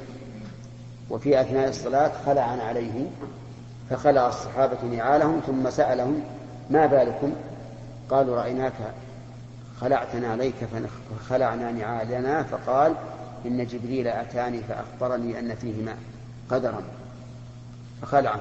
[1.09, 3.05] وفي أثناء الصلاة خلع عليه
[3.89, 6.23] فخلع الصحابة نعالهم ثم سألهم
[6.69, 7.33] ما بالكم؟
[8.09, 8.73] قالوا رأيناك
[9.81, 10.53] خلعتنا عليك
[11.19, 12.43] فخلعنا نعالنا.
[12.43, 12.95] فقال
[13.45, 15.95] إن جبريل أتاني فأخبرني أن فيهما
[16.49, 16.83] قدرا
[18.01, 18.39] فخلعه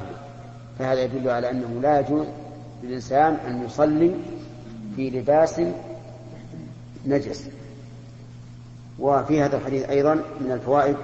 [0.78, 2.26] فهذا يدل على أنه لا يجوز
[2.82, 4.14] للإنسان أن يصلي
[4.96, 5.60] في لباس
[7.06, 7.48] نجس.
[8.98, 10.96] وفي هذا الحديث أيضا من الفوائد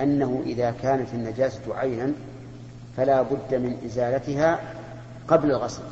[0.00, 2.12] أنه إذا كانت النجاسة عينا
[2.96, 4.58] فلا بد من إزالتها
[5.28, 5.82] قبل الغسل.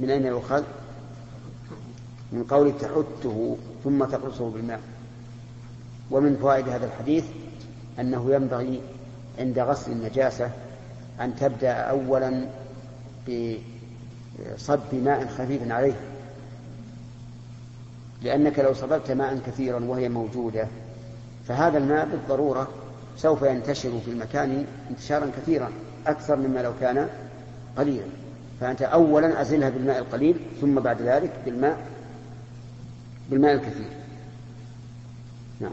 [0.00, 0.62] من أين يؤخذ؟
[2.32, 4.80] من قول تحته ثم تقرصه بالماء
[6.10, 7.24] ومن فوائد هذا الحديث
[8.00, 8.80] أنه ينبغي
[9.38, 10.50] عند غسل النجاسة
[11.20, 12.46] أن تبدأ أولا
[13.28, 15.94] بصب ماء خفيف عليه
[18.22, 20.68] لأنك لو صببت ماء كثيرا وهي موجودة
[21.48, 22.68] فهذا الماء بالضرورة
[23.16, 25.70] سوف ينتشر في المكان انتشارا كثيرا
[26.06, 27.08] أكثر مما لو كان
[27.78, 28.06] قليلا.
[28.60, 31.78] فأنت أولا أزلها بالماء القليل ثم بعد ذلك بالماء
[33.28, 33.90] بالماء الكثير.
[35.60, 35.72] نعم.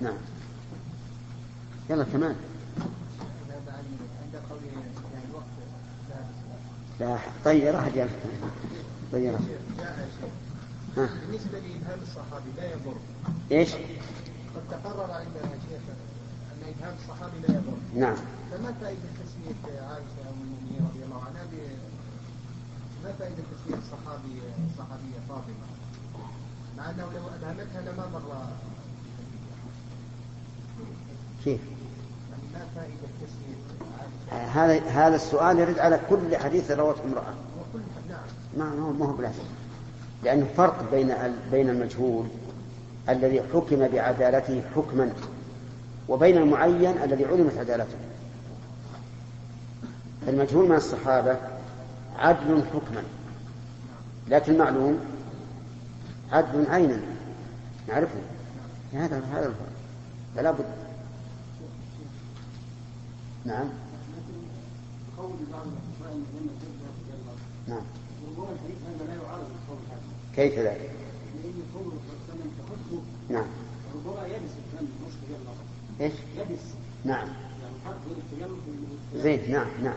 [0.00, 0.16] نعم.
[1.90, 2.36] يلا كمان
[7.00, 8.08] لا طيب راح جاب
[9.12, 9.36] طيب
[10.96, 12.96] بالنسبة لإبهام الصحابي لا يضر.
[13.52, 13.74] إيش؟
[14.54, 15.82] قد تقرر عندنا شيخ
[16.52, 17.76] أن إبهام الصحابي لا يضر.
[17.96, 18.16] نعم.
[18.52, 21.44] فما فائدة تسمية عائشة أم المؤمنين رضي الله عنها؟
[23.04, 25.66] ما فائدة تسمية الصحابي الصحابيه فاطمة؟
[26.76, 28.46] مع أنه لو ابهمتها لما مر
[31.44, 31.60] كيف؟
[32.30, 37.34] يعني ما فائدة تسمية هذا هذا السؤال يرد على كل حديث روته امرأة.
[38.08, 38.20] نعم.
[38.56, 39.42] ما هو ما هو بلازم
[40.24, 41.14] لأنه فرق بين
[41.50, 42.26] بين المجهول
[43.08, 45.12] الذي حكم بعدالته حكما
[46.08, 48.11] وبين المعين الذي علمت عدالته.
[50.28, 51.36] المجهول من الصحابة
[52.16, 53.02] عدل حكما
[54.28, 54.98] لكن معلوم
[56.32, 57.00] عدل عينا
[57.88, 58.20] نعرفه.
[58.92, 59.72] هذا هذا الفرق.
[60.36, 60.64] فلا بد
[63.44, 63.68] نعم.
[67.68, 67.82] نعم.
[70.36, 70.90] كيف ذلك؟
[73.28, 73.46] نعم.
[73.94, 74.50] ربما يبس
[76.00, 76.60] إيش؟ يبس
[77.04, 77.28] نعم.
[79.16, 79.94] زين نعم نعم.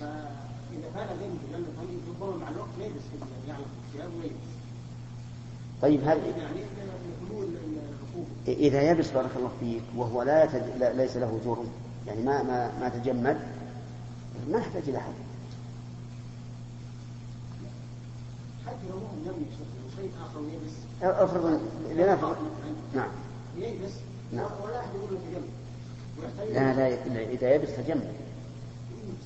[0.00, 1.66] فإذا كان غير متجمد
[2.08, 3.02] ربما مع الوقت يبس
[3.48, 4.50] يعني الثياب ويبس
[5.82, 6.60] طيب هل يعني
[8.48, 10.62] إذا يبس بارك الله فيك وهو لا, يتج...
[10.78, 11.68] لا ليس له جرم
[12.06, 13.40] يعني ما ما ما تجمد
[14.50, 15.12] ما يحتاج إلى حد.
[18.66, 19.46] حتى لو لم
[19.96, 20.72] شيء آخر يبس.
[21.02, 22.36] افرض لنفرض.
[22.94, 23.10] نعم.
[23.56, 23.92] ييبس
[24.32, 24.50] نعم.
[24.64, 25.59] ولا أحد يقول له تجمد
[26.52, 28.12] لا لا إذا يبس تجمد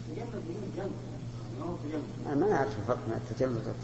[0.09, 1.15] تجمد من الجمد
[2.27, 3.75] ما نعرف الفرق بين التجلد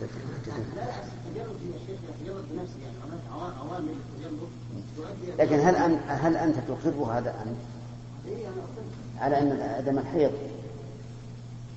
[2.22, 3.86] يتجلد بنفسه يعني
[5.38, 7.56] لكن هل أن هل أنت تقر هذا أنت؟
[8.26, 8.62] إيه أنا
[9.18, 10.32] على أن دم الحيض.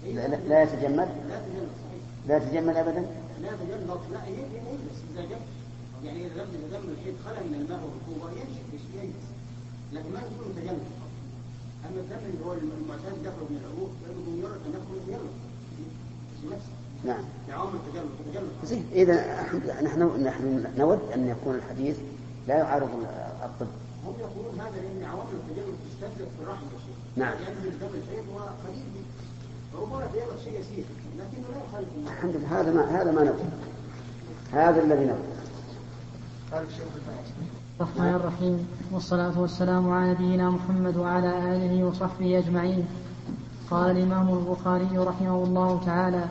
[0.05, 1.67] لا, لا يتجمد؟ لا يتجمد
[2.27, 3.05] لا يتجمد أبدا؟
[3.41, 5.63] لا يتجمد لا يجلس إذا جمد
[6.03, 9.15] يعني إذا دم الحيض خلى من الماء والرطوبة ينشف يجلس
[9.93, 11.02] لكن ما يكون متجمد
[11.89, 16.63] أما الدم اللي هو المعتاد يخرج من العروق يجب مجرد أن يخرج يجلس
[17.05, 17.23] نعم.
[18.63, 19.43] زين إذا
[19.81, 21.97] نحن نحن نود أن يكون الحديث
[22.47, 22.89] لا يعارض
[23.43, 23.67] الطب.
[24.05, 26.95] هم يقولون هذا لأن عوامل التجلد تستنزف في الرحم يا شيخ.
[27.15, 27.33] نعم.
[27.33, 28.85] لأن الدم الحيض هو قليل
[29.75, 30.85] ربما تجلد شيء يسير
[31.17, 32.59] لكنه لا يخالف الحمد لله.
[32.59, 33.39] هذا ما هذا ما نود
[34.51, 35.33] هذا الذي نود
[37.81, 38.67] الرحمن الرحيم.
[38.91, 42.85] والصلاة والسلام على نبينا محمد وعلى آله وصحبه أجمعين.
[43.71, 46.25] قال الإمام البخاري رحمه الله تعالى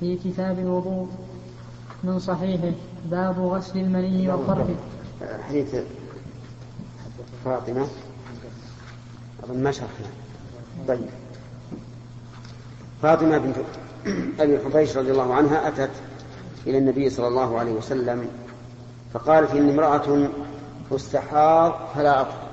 [0.00, 1.08] في كتاب الوضوء
[2.04, 2.72] من صحيحه
[3.10, 4.76] باب غسل المني وفرقه
[5.48, 5.76] حديث
[7.44, 7.86] فاطمة
[9.44, 10.06] أظن ما شرحنا
[10.88, 11.08] طيب.
[13.02, 13.56] فاطمة بنت
[14.40, 15.90] أبي حفيش رضي الله عنها أتت
[16.66, 18.26] إلى النبي صلى الله عليه وسلم
[19.12, 20.28] فقالت إن امرأة
[20.92, 22.52] تستحاض فلا أطهر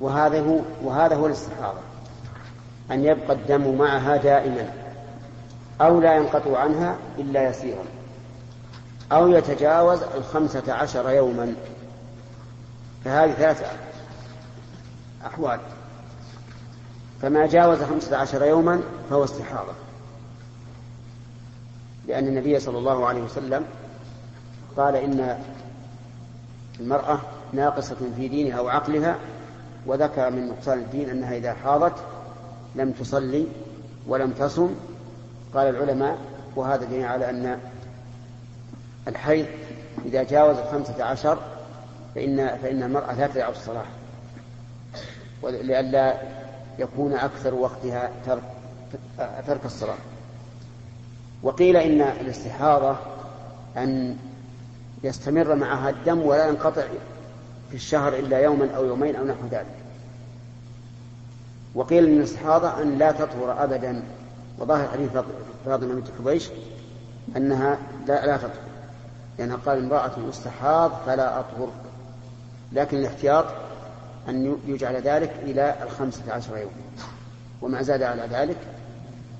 [0.00, 1.80] وهذا هو وهذا هو الاستحاضة.
[2.90, 4.72] أن يبقى الدم معها دائما.
[5.80, 7.84] أو لا ينقطع عنها إلا يسيرا.
[9.12, 11.54] أو يتجاوز الخمسة عشر يوما.
[13.04, 13.66] فهذه ثلاثة
[15.26, 15.60] أحوال.
[17.22, 19.72] فما جاوز خمسة عشر يوما فهو استحاضة.
[22.08, 23.64] لأن النبي صلى الله عليه وسلم
[24.76, 25.38] قال إن
[26.80, 27.20] المرأة
[27.52, 29.18] ناقصة في دينها وعقلها
[29.86, 31.94] وذكر من نقصان الدين أنها إذا حاضت
[32.74, 33.46] لم تصلي
[34.08, 34.74] ولم تصم
[35.54, 36.18] قال العلماء
[36.56, 37.58] وهذا دليل على أن
[39.08, 39.46] الحيض
[40.04, 41.38] إذا جاوز الخمسة عشر
[42.14, 43.84] فإن فإن المرأة لا تدع الصلاة
[45.42, 46.14] لئلا
[46.78, 48.42] يكون أكثر وقتها ترك
[49.46, 49.96] ترك الصلاة.
[51.42, 52.96] وقيل إن الاستحاضة
[53.76, 54.16] أن
[55.04, 56.82] يستمر معها الدم ولا ينقطع
[57.70, 59.74] في الشهر إلا يوما أو يومين أو نحو ذلك.
[61.74, 64.02] وقيل ان الاستحاضة أن لا تطهر أبدا.
[64.58, 65.10] وظاهر حديث
[65.66, 66.48] فاطمة بنت حبيش
[67.36, 68.50] أنها لا, لا تطهر.
[69.38, 71.68] لأنها قال امرأة مستحاض فلا أطهر.
[72.72, 73.46] لكن الاحتياط
[74.28, 76.72] أن يجعل ذلك إلى الخمسة عشر يوم.
[77.62, 78.56] وما زاد على ذلك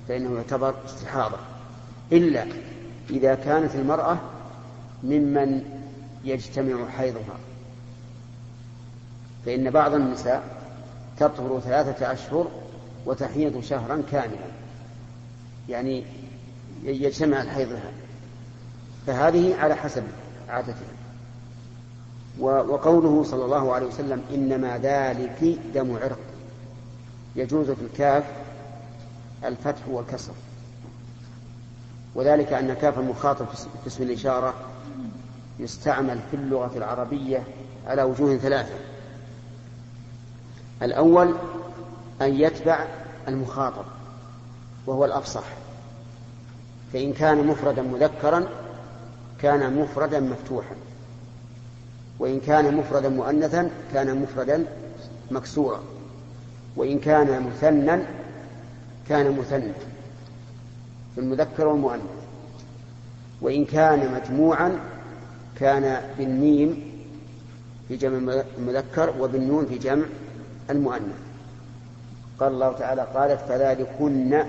[0.07, 1.37] فإنه يعتبر استحاضة.
[2.11, 2.45] إلا
[3.09, 4.17] إذا كانت المرأة
[5.05, 5.63] ممن
[6.23, 7.37] يجتمع حيضها.
[9.45, 10.43] فإن بعض النساء
[11.19, 12.47] تطهر ثلاثة أشهر
[13.05, 14.47] وتحيض شهرا كاملا.
[15.69, 16.03] يعني
[16.83, 17.91] يجتمع الحيض لها
[19.07, 20.03] فهذه على حسب
[20.49, 20.75] عادتها.
[22.39, 26.19] وقوله صلى الله عليه وسلم إنما ذلك دم عرق.
[27.35, 28.23] يجوز في الكاف
[29.45, 30.33] الفتح والكسر.
[32.15, 34.53] وذلك أن كاف المخاطب في اسم الإشارة
[35.59, 37.43] يستعمل في اللغة العربية
[37.87, 38.75] على وجوه ثلاثة.
[40.81, 41.35] الأول
[42.21, 42.85] أن يتبع
[43.27, 43.85] المخاطب
[44.87, 45.43] وهو الأفصح.
[46.93, 48.47] فإن كان مفردا مذكرا
[49.41, 50.75] كان مفردا مفتوحا.
[52.19, 54.65] وإن كان مفردا مؤنثا كان مفردا
[55.31, 55.79] مكسورا.
[56.75, 58.03] وإن كان مثنى
[59.09, 59.73] كان مثنى.
[61.15, 62.01] في المذكر والمؤنث.
[63.41, 64.79] وإن كان مجموعا
[65.59, 66.91] كان بالميم
[67.87, 70.05] في جمع المذكر وبالنون في جمع
[70.69, 71.15] المؤنث.
[72.39, 74.43] قال الله تعالى قالت فذلكن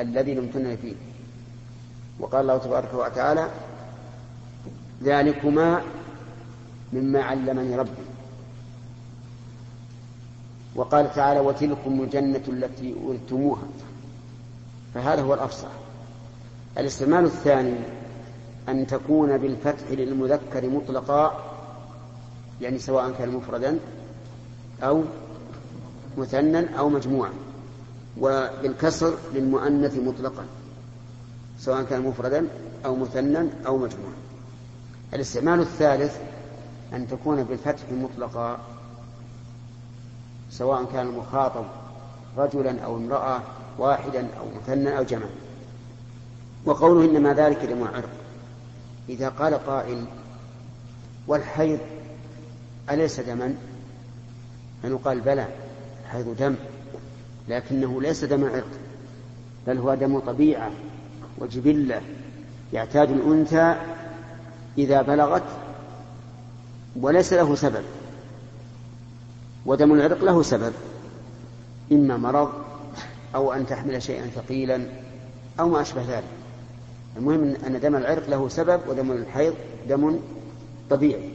[0.00, 0.94] الذي لمتن فيه.
[2.20, 3.48] وقال الله تبارك وتعالى
[5.02, 5.82] ذلكما
[6.92, 8.06] مما علمني ربي.
[10.74, 13.62] وقال تعالى وتلكم الجنة التي أورثتموها.
[14.94, 15.68] فهذا هو الأفصح.
[16.78, 17.76] الاستعمال الثاني
[18.68, 21.44] أن تكون بالفتح للمذكر مطلقا
[22.60, 23.78] يعني سواء كان مفردا
[24.82, 25.02] أو
[26.18, 27.30] مثنى أو مجموعا
[28.20, 30.44] وبالكسر للمؤنث مطلقا
[31.58, 32.46] سواء كان مفردا
[32.84, 34.14] أو مثنى أو مجموعا.
[35.14, 36.16] الاستعمال الثالث
[36.92, 38.58] أن تكون بالفتح مطلقا
[40.50, 41.64] سواء كان المخاطب
[42.38, 43.42] رجلا أو امرأة
[43.78, 45.26] واحدا أو مثنى أو جمع
[46.64, 48.25] وقوله إنما ذلك دم عرق
[49.08, 50.04] إذا قال قائل
[51.26, 51.78] والحيض
[52.90, 53.54] أليس دما؟
[54.82, 55.46] فنقال بلى
[56.04, 56.54] الحيض دم
[57.48, 58.66] لكنه ليس دم عرق
[59.66, 60.70] بل هو دم طبيعة
[61.38, 62.00] وجبلة
[62.72, 63.76] يعتاد الأنثى
[64.78, 65.42] إذا بلغت
[66.96, 67.84] وليس له سبب
[69.66, 70.72] ودم العرق له سبب
[71.92, 72.52] إما مرض
[73.34, 74.86] أو أن تحمل شيئا ثقيلا
[75.60, 76.24] أو ما أشبه ذلك.
[77.16, 79.54] المهم أن دم العرق له سبب ودم الحيض
[79.88, 80.20] دم
[80.90, 81.30] طبيعي.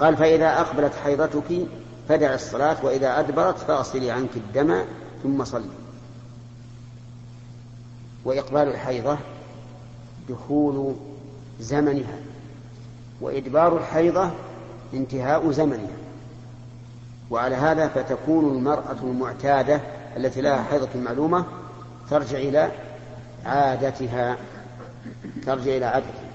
[0.00, 1.66] قال فإذا أقبلت حيضتك
[2.08, 4.82] فدع الصلاة وإذا أدبرت فأصلي عنك الدم
[5.22, 5.70] ثم صلي.
[8.24, 9.18] وإقبال الحيضة
[10.28, 10.94] دخول
[11.60, 12.18] زمنها
[13.20, 14.30] وإدبار الحيضة
[14.94, 15.96] انتهاء زمنها.
[17.30, 19.80] وعلى هذا فتكون المرأة المعتادة
[20.16, 21.44] التي لها حيضة معلومة
[22.10, 22.70] ترجع إلى
[23.46, 24.36] عادتها.
[25.46, 26.28] ترجع إلى عادتها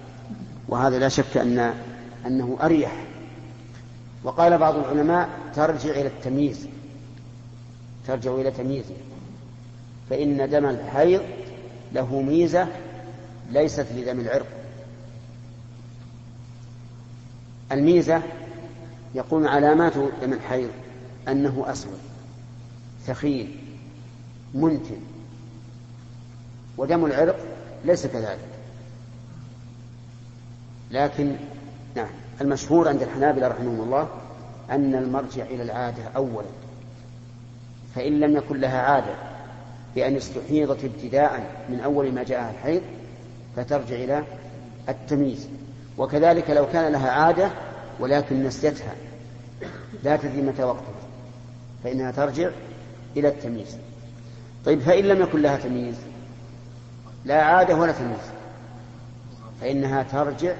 [0.67, 1.73] وهذا لا شك أن
[2.25, 3.03] أنه أريح.
[4.23, 6.67] وقال بعض العلماء ترجع إلى التمييز.
[8.07, 8.95] ترجع إلى تمييزه
[10.09, 11.21] فإن دم الحيض
[11.93, 12.67] له ميزة
[13.51, 14.47] ليست لدم العرق.
[17.71, 18.21] الميزة
[19.15, 20.69] يقول علامات دم الحيض
[21.27, 21.99] أنه أسود
[23.05, 23.57] ثخين
[24.53, 24.99] منتن.
[26.77, 27.39] ودم العرق
[27.85, 28.52] ليس كذلك.
[30.93, 31.35] لكن
[31.95, 32.09] نعم
[32.41, 34.07] المشهور عند الحنابلة رحمهم الله
[34.71, 36.47] أن المرجع إلى العادة أولا
[37.95, 39.15] فإن لم يكن لها عادة
[39.95, 42.81] بأن استحيضت ابتداء من أول ما جاءها الحيض
[43.55, 44.23] فترجع إلى
[44.89, 45.47] التمييز.
[45.97, 47.51] وكذلك لو كان لها عادة
[47.99, 48.95] ولكن نسيتها
[50.03, 50.93] لا تدري متى وقتها
[51.83, 52.49] فإنها ترجع
[53.17, 53.77] إلى التمييز.
[54.65, 55.95] طيب فإن لم يكن لها تمييز
[57.25, 58.31] لا عادة ولا تمييز
[59.61, 60.53] فإنها ترجع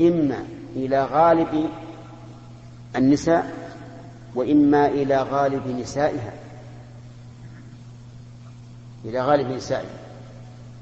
[0.00, 0.44] إما
[0.76, 1.70] إلى غالب
[2.96, 3.70] النساء
[4.34, 6.32] وإما إلى غالب نسائها.
[9.04, 9.98] إلى غالب نسائها.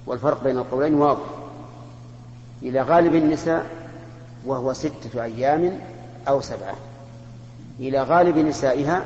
[0.07, 1.27] والفرق بين القولين واضح.
[2.63, 3.67] إلى غالب النساء
[4.47, 5.79] وهو ستة أيام
[6.29, 6.77] أو سبعة.
[7.81, 9.05] إلى غالب نسائها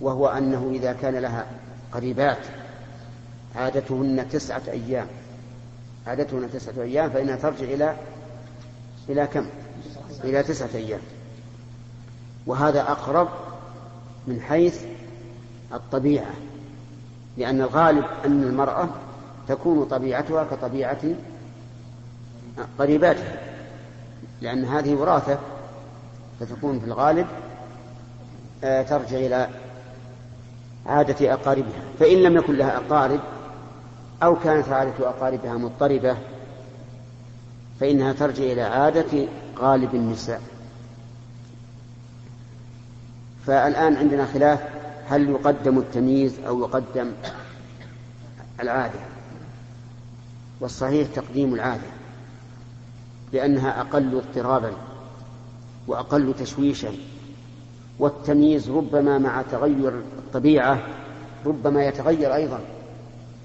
[0.00, 1.46] وهو أنه إذا كان لها
[1.92, 2.38] قريبات
[3.56, 5.06] عادتهن تسعة أيام.
[6.06, 7.96] عادتهن تسعة أيام فإنها ترجع إلى
[9.08, 9.46] إلى كم؟
[10.24, 11.00] إلى تسعة أيام
[12.46, 13.28] وهذا أقرب
[14.26, 14.84] من حيث
[15.72, 16.34] الطبيعة
[17.36, 18.88] لأن الغالب أن المرأة
[19.48, 21.00] تكون طبيعتها كطبيعة
[22.78, 23.40] قريباتها
[24.40, 25.38] لأن هذه وراثة
[26.40, 27.26] فتكون في الغالب
[28.64, 29.48] آه، ترجع إلى
[30.86, 33.20] عادة أقاربها فإن لم يكن لها أقارب
[34.22, 36.16] أو كانت عادة أقاربها مضطربة
[37.80, 40.42] فإنها ترجع إلى عادة غالب النساء.
[43.46, 44.60] فالآن عندنا خلاف
[45.08, 47.12] هل يقدم التمييز أو يقدم
[48.60, 49.00] العادة؟
[50.60, 51.88] والصحيح تقديم العادة
[53.32, 54.72] لأنها أقل اضطرابا
[55.86, 56.92] وأقل تشويشا.
[57.98, 60.82] والتمييز ربما مع تغير الطبيعة
[61.46, 62.60] ربما يتغير أيضا.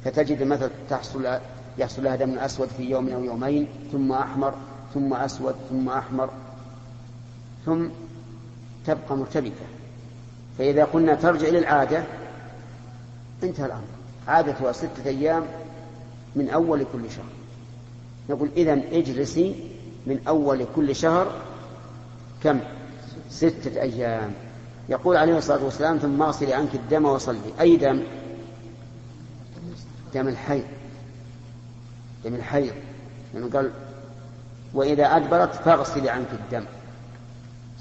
[0.06, 1.40] فتجد مثلا تحصل
[1.78, 4.54] يحصل لها دم أسود في يوم أو يومين ثم أحمر
[4.94, 6.30] ثم أسود ثم أحمر
[7.66, 7.88] ثم
[8.86, 9.66] تبقى مرتبكة.
[10.58, 12.04] فإذا قلنا ترجع إلى العادة
[13.44, 13.84] انتهى الأمر.
[14.28, 15.44] عادتها ستة أيام
[16.36, 17.26] من أول كل شهر.
[18.30, 19.70] نقول إذا اجلسي
[20.08, 21.42] من أول كل شهر
[22.44, 22.60] كم؟
[23.30, 24.34] ستة أيام.
[24.90, 27.54] يقول عليه الصلاة والسلام ثم أغسلي عنك الدم وصلي.
[27.60, 28.04] أي دم؟
[30.14, 30.64] دم الحيض.
[32.26, 32.74] دم الحيض
[33.34, 33.72] لأنه قال
[34.74, 36.66] وإذا أدبرت فاغسلي عنك الدم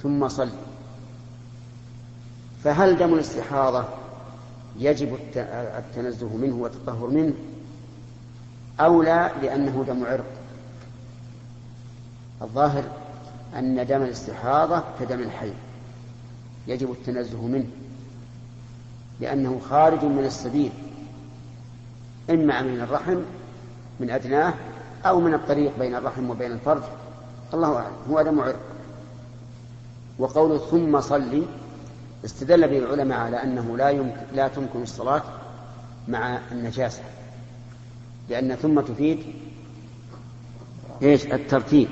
[0.02, 0.50] ثم صلي.
[2.64, 3.84] فهل دم الاستحاضة
[4.78, 5.18] يجب
[5.78, 7.34] التنزه منه والتطهر منه
[8.80, 10.24] أو لا لأنه دم عرق؟
[12.42, 12.84] الظاهر
[13.58, 15.52] أن دم الاستحاضة كدم الحي
[16.68, 17.66] يجب التنزه منه
[19.20, 20.72] لأنه خارج من السبيل
[22.30, 23.18] إما من الرحم
[24.00, 24.54] من أدناه
[25.06, 26.82] أو من الطريق بين الرحم وبين الفرج.
[27.54, 27.96] الله أعلم.
[28.10, 28.60] هو دم عرق
[30.18, 31.42] وقوله ثم صلي
[32.24, 35.22] استدل به العلماء على أنه لا يمكن لا تمكن الصلاة
[36.08, 37.02] مع النجاسة.
[38.28, 39.22] لأن ثم تفيد
[41.02, 41.88] إيش؟ الترتيب.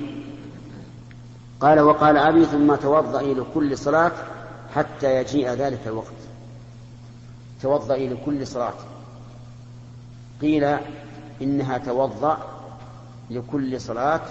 [1.59, 4.11] قال وقال أبي ثم توضئي لكل صلاة
[4.75, 6.21] حتى يجيء ذلك الوقت.
[7.61, 8.73] توضئي لكل صلاة.
[10.41, 10.77] قيل
[11.41, 12.37] إنها توضأ
[13.29, 14.21] لكل صلاة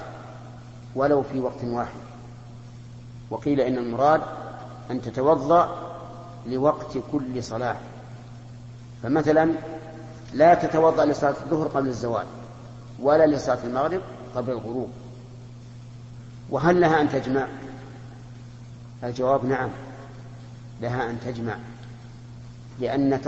[0.94, 2.00] ولو في وقت واحد.
[3.30, 4.20] وقيل إن المراد
[4.90, 5.92] أن تتوضأ
[6.46, 7.76] لوقت كل صلاة.
[9.02, 9.52] فمثلا
[10.34, 12.26] لا تتوضأ لصلاة الظهر قبل الزوال
[13.00, 14.00] ولا لصلاة المغرب
[14.34, 14.90] قبل الغروب.
[16.50, 17.46] وهل لها أن تجمع؟
[19.04, 19.70] الجواب نعم
[20.80, 21.56] لها أن تجمع
[22.80, 23.20] لأن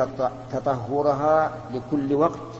[0.52, 2.51] تطهرها لكل وقت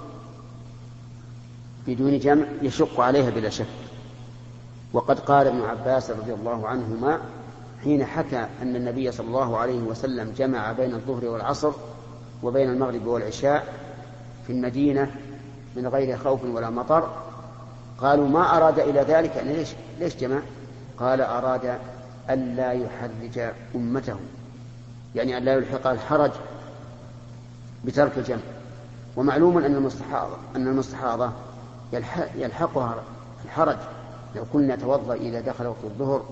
[1.87, 3.67] بدون جمع يشق عليها بلا شك.
[4.93, 7.21] وقد قال ابن عباس رضي الله عنهما
[7.85, 11.73] حين حكى أن النبي صلى الله عليه وسلم جمع بين الظهر والعصر
[12.43, 13.75] وبين المغرب والعشاء
[14.47, 15.11] في المدينة
[15.77, 17.09] من غير خوف ولا مطر
[17.99, 19.69] قالوا ما أراد إلى ذلك؟ أن ليش,
[20.01, 20.39] ليش جمع؟
[20.99, 21.79] قال أراد
[22.31, 24.17] ألا يحرج أمته
[25.15, 26.31] يعني ألا يلحق الحرج
[27.85, 28.41] بترك الجمع.
[29.17, 31.31] ومعلوم أن المستحاضة أن المستحاضة
[32.37, 33.03] يلحقها
[33.45, 33.77] الحرج.
[34.37, 36.25] لو كنا نتوضأ إذا دخل وقت الظهر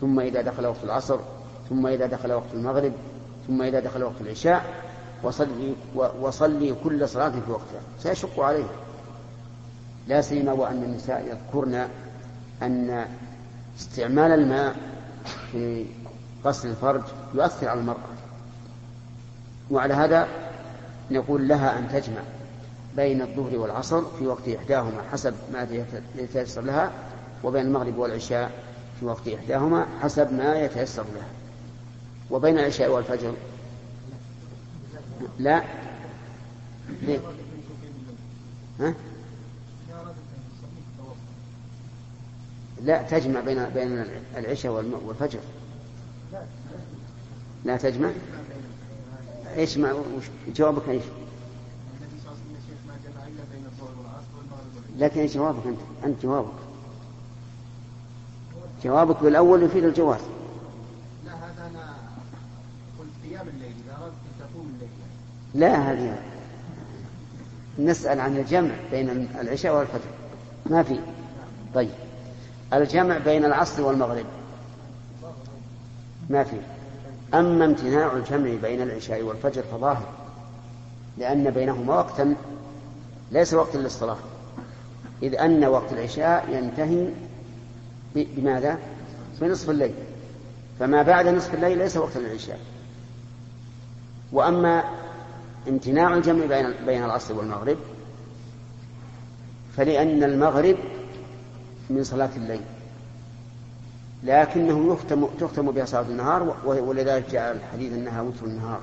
[0.00, 1.18] ثم إذا دخل وقت العصر
[1.68, 2.92] ثم إذا دخل وقت المغرب
[3.46, 4.64] ثم إذا دخل وقت العشاء
[5.22, 5.74] وصلي,
[6.20, 7.80] وصلي كل صلاة في وقتها.
[7.98, 8.66] سيشق عليه.
[10.08, 11.88] لا سيما وأن النساء يذكرن
[12.62, 13.06] أن
[13.78, 14.76] استعمال الماء
[15.52, 15.86] في
[16.44, 17.02] غسل الفرج
[17.34, 18.16] يؤثر على المرأة.
[19.70, 20.28] وعلى هذا
[21.10, 22.22] نقول لها أن تجمع.
[22.96, 25.84] بين الظهر والعصر في وقت إحداهما حسب ما
[26.16, 26.92] يتيسر لها
[27.44, 28.50] وبين المغرب والعشاء
[29.00, 31.26] في وقت إحداهما حسب ما يتيسر لها
[32.30, 33.34] وبين العشاء والفجر
[35.38, 35.62] لا
[37.02, 37.18] ليه؟
[38.80, 38.94] ها؟
[42.82, 44.72] لا تجمع بين بين العشاء
[45.06, 45.38] والفجر
[47.64, 48.10] لا تجمع
[49.56, 50.04] إيش ما
[50.56, 51.02] جوابك إيش؟
[54.98, 56.66] لكن إيش جوابك أنت؟ أنت جوابك.
[58.84, 60.20] جوابك بالأول يفيد الجواز.
[61.24, 61.94] لا هذا أنا
[62.98, 64.88] قلت قيام الليل إذا أردت تقوم الليل.
[65.54, 66.18] لا هذه
[67.78, 70.10] نسأل عن الجمع بين العشاء والفجر.
[70.66, 71.00] ما في.
[71.74, 71.90] طيب.
[72.72, 74.26] الجمع بين العصر والمغرب.
[76.30, 76.56] ما في.
[77.34, 80.08] أما امتناع الجمع بين العشاء والفجر فظاهر
[81.18, 82.34] لأن بينهما وقتا
[83.32, 84.16] ليس وقتا للصلاة.
[85.22, 87.08] إذ أن وقت العشاء ينتهي
[88.14, 88.78] بماذا؟
[89.40, 89.94] بنصف الليل.
[90.80, 92.60] فما بعد نصف الليل ليس وقتا للعشاء
[94.32, 94.84] وأما
[95.68, 97.76] امتناع الجمع بين بين العصر والمغرب
[99.76, 100.76] فلأن المغرب
[101.90, 102.60] من صلاة الليل.
[104.24, 108.80] لكنه يختم تختم بها صلاة النهار ولذلك جاء الحديث أنها وتر النهار.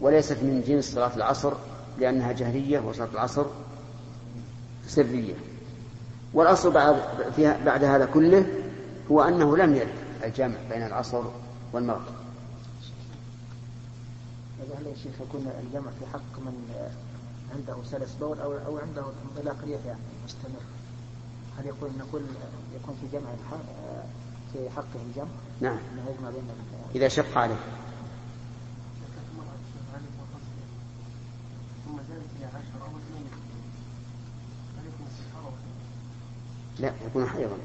[0.00, 1.52] وليست من جنس صلاة العصر
[1.98, 3.46] لأنها جهرية وصلاة العصر
[4.90, 5.34] سرية.
[6.34, 6.96] والأصل بعد,
[7.36, 8.46] فيها بعد هذا كله
[9.10, 11.22] هو أنه لم يرد الجمع بين العصر
[11.72, 12.20] والمغرب.
[14.78, 16.54] هل يا شيخ يكون الجمع في حق من
[17.54, 20.62] عنده سلس بول أو أو عنده انطلاق ريح يعني مستمر
[21.58, 22.22] هل يكون نقول
[22.82, 23.30] يكون في جمع
[24.52, 25.28] في حقه الجمع؟
[25.60, 25.78] نعم.
[25.92, 26.42] إنه يجمع بين
[26.94, 27.56] إذا شق عليه.
[36.80, 37.56] لا يكون حيضا.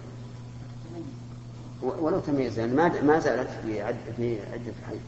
[1.81, 4.99] ولو تميز يعني ما ما زالت في عد في عدة حيض.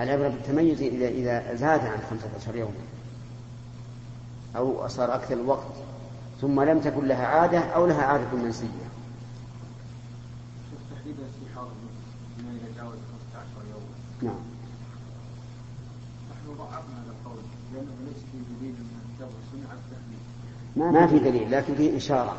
[0.00, 2.72] العبرة بالتميز إذا إذا زاد عن خمسة عشر يوما.
[4.56, 5.72] أو صار أكثر الوقت.
[6.40, 8.88] ثم لم تكن لها عادة أو لها عادة منسية.
[14.22, 14.34] نعم.
[16.30, 18.74] نحن ضعفنا هذا القول لأنه ليس في دليل
[20.78, 22.36] ما في دليل لكن في إشارة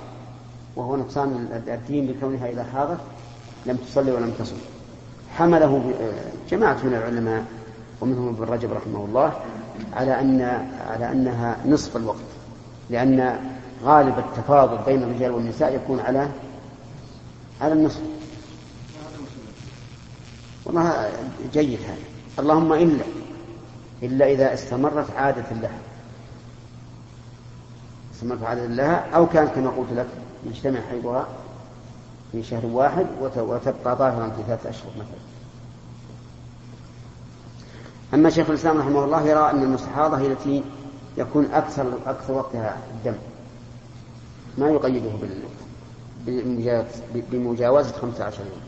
[0.75, 2.99] وهو نقصان الدين بكونها إذا حاضت
[3.65, 4.57] لم تصلي ولم تصم
[5.37, 5.93] حمله
[6.49, 7.45] جماعة من العلماء
[8.01, 9.33] ومنهم ابن رجب رحمه الله
[9.93, 10.41] على أن
[10.89, 12.29] على أنها نصف الوقت
[12.89, 13.39] لأن
[13.83, 16.29] غالب التفاضل بين الرجال والنساء يكون على
[17.61, 18.01] على النصف.
[20.65, 21.09] والله
[21.53, 21.97] جيد هذا.
[22.39, 23.03] اللهم إلا
[24.03, 25.79] إلا إذا استمرت عادة لها.
[28.19, 30.07] استمرت عادة لها أو كانت كما قلت لك
[30.45, 31.27] يجتمع حيضها
[32.31, 35.19] في شهر واحد وتبقى ظاهرا في ثلاثة أشهر مثلا.
[38.13, 40.63] أما شيخ الإسلام رحمه الله يرى أن المستحاضة هي التي
[41.17, 43.17] يكون أكثر أكثر وقتها الدم.
[44.57, 45.09] ما يقيده
[47.31, 48.61] بمجاوزة 15 يوم.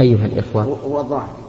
[0.00, 0.62] أيها الإخوة.
[0.62, 1.45] هو الظاهر.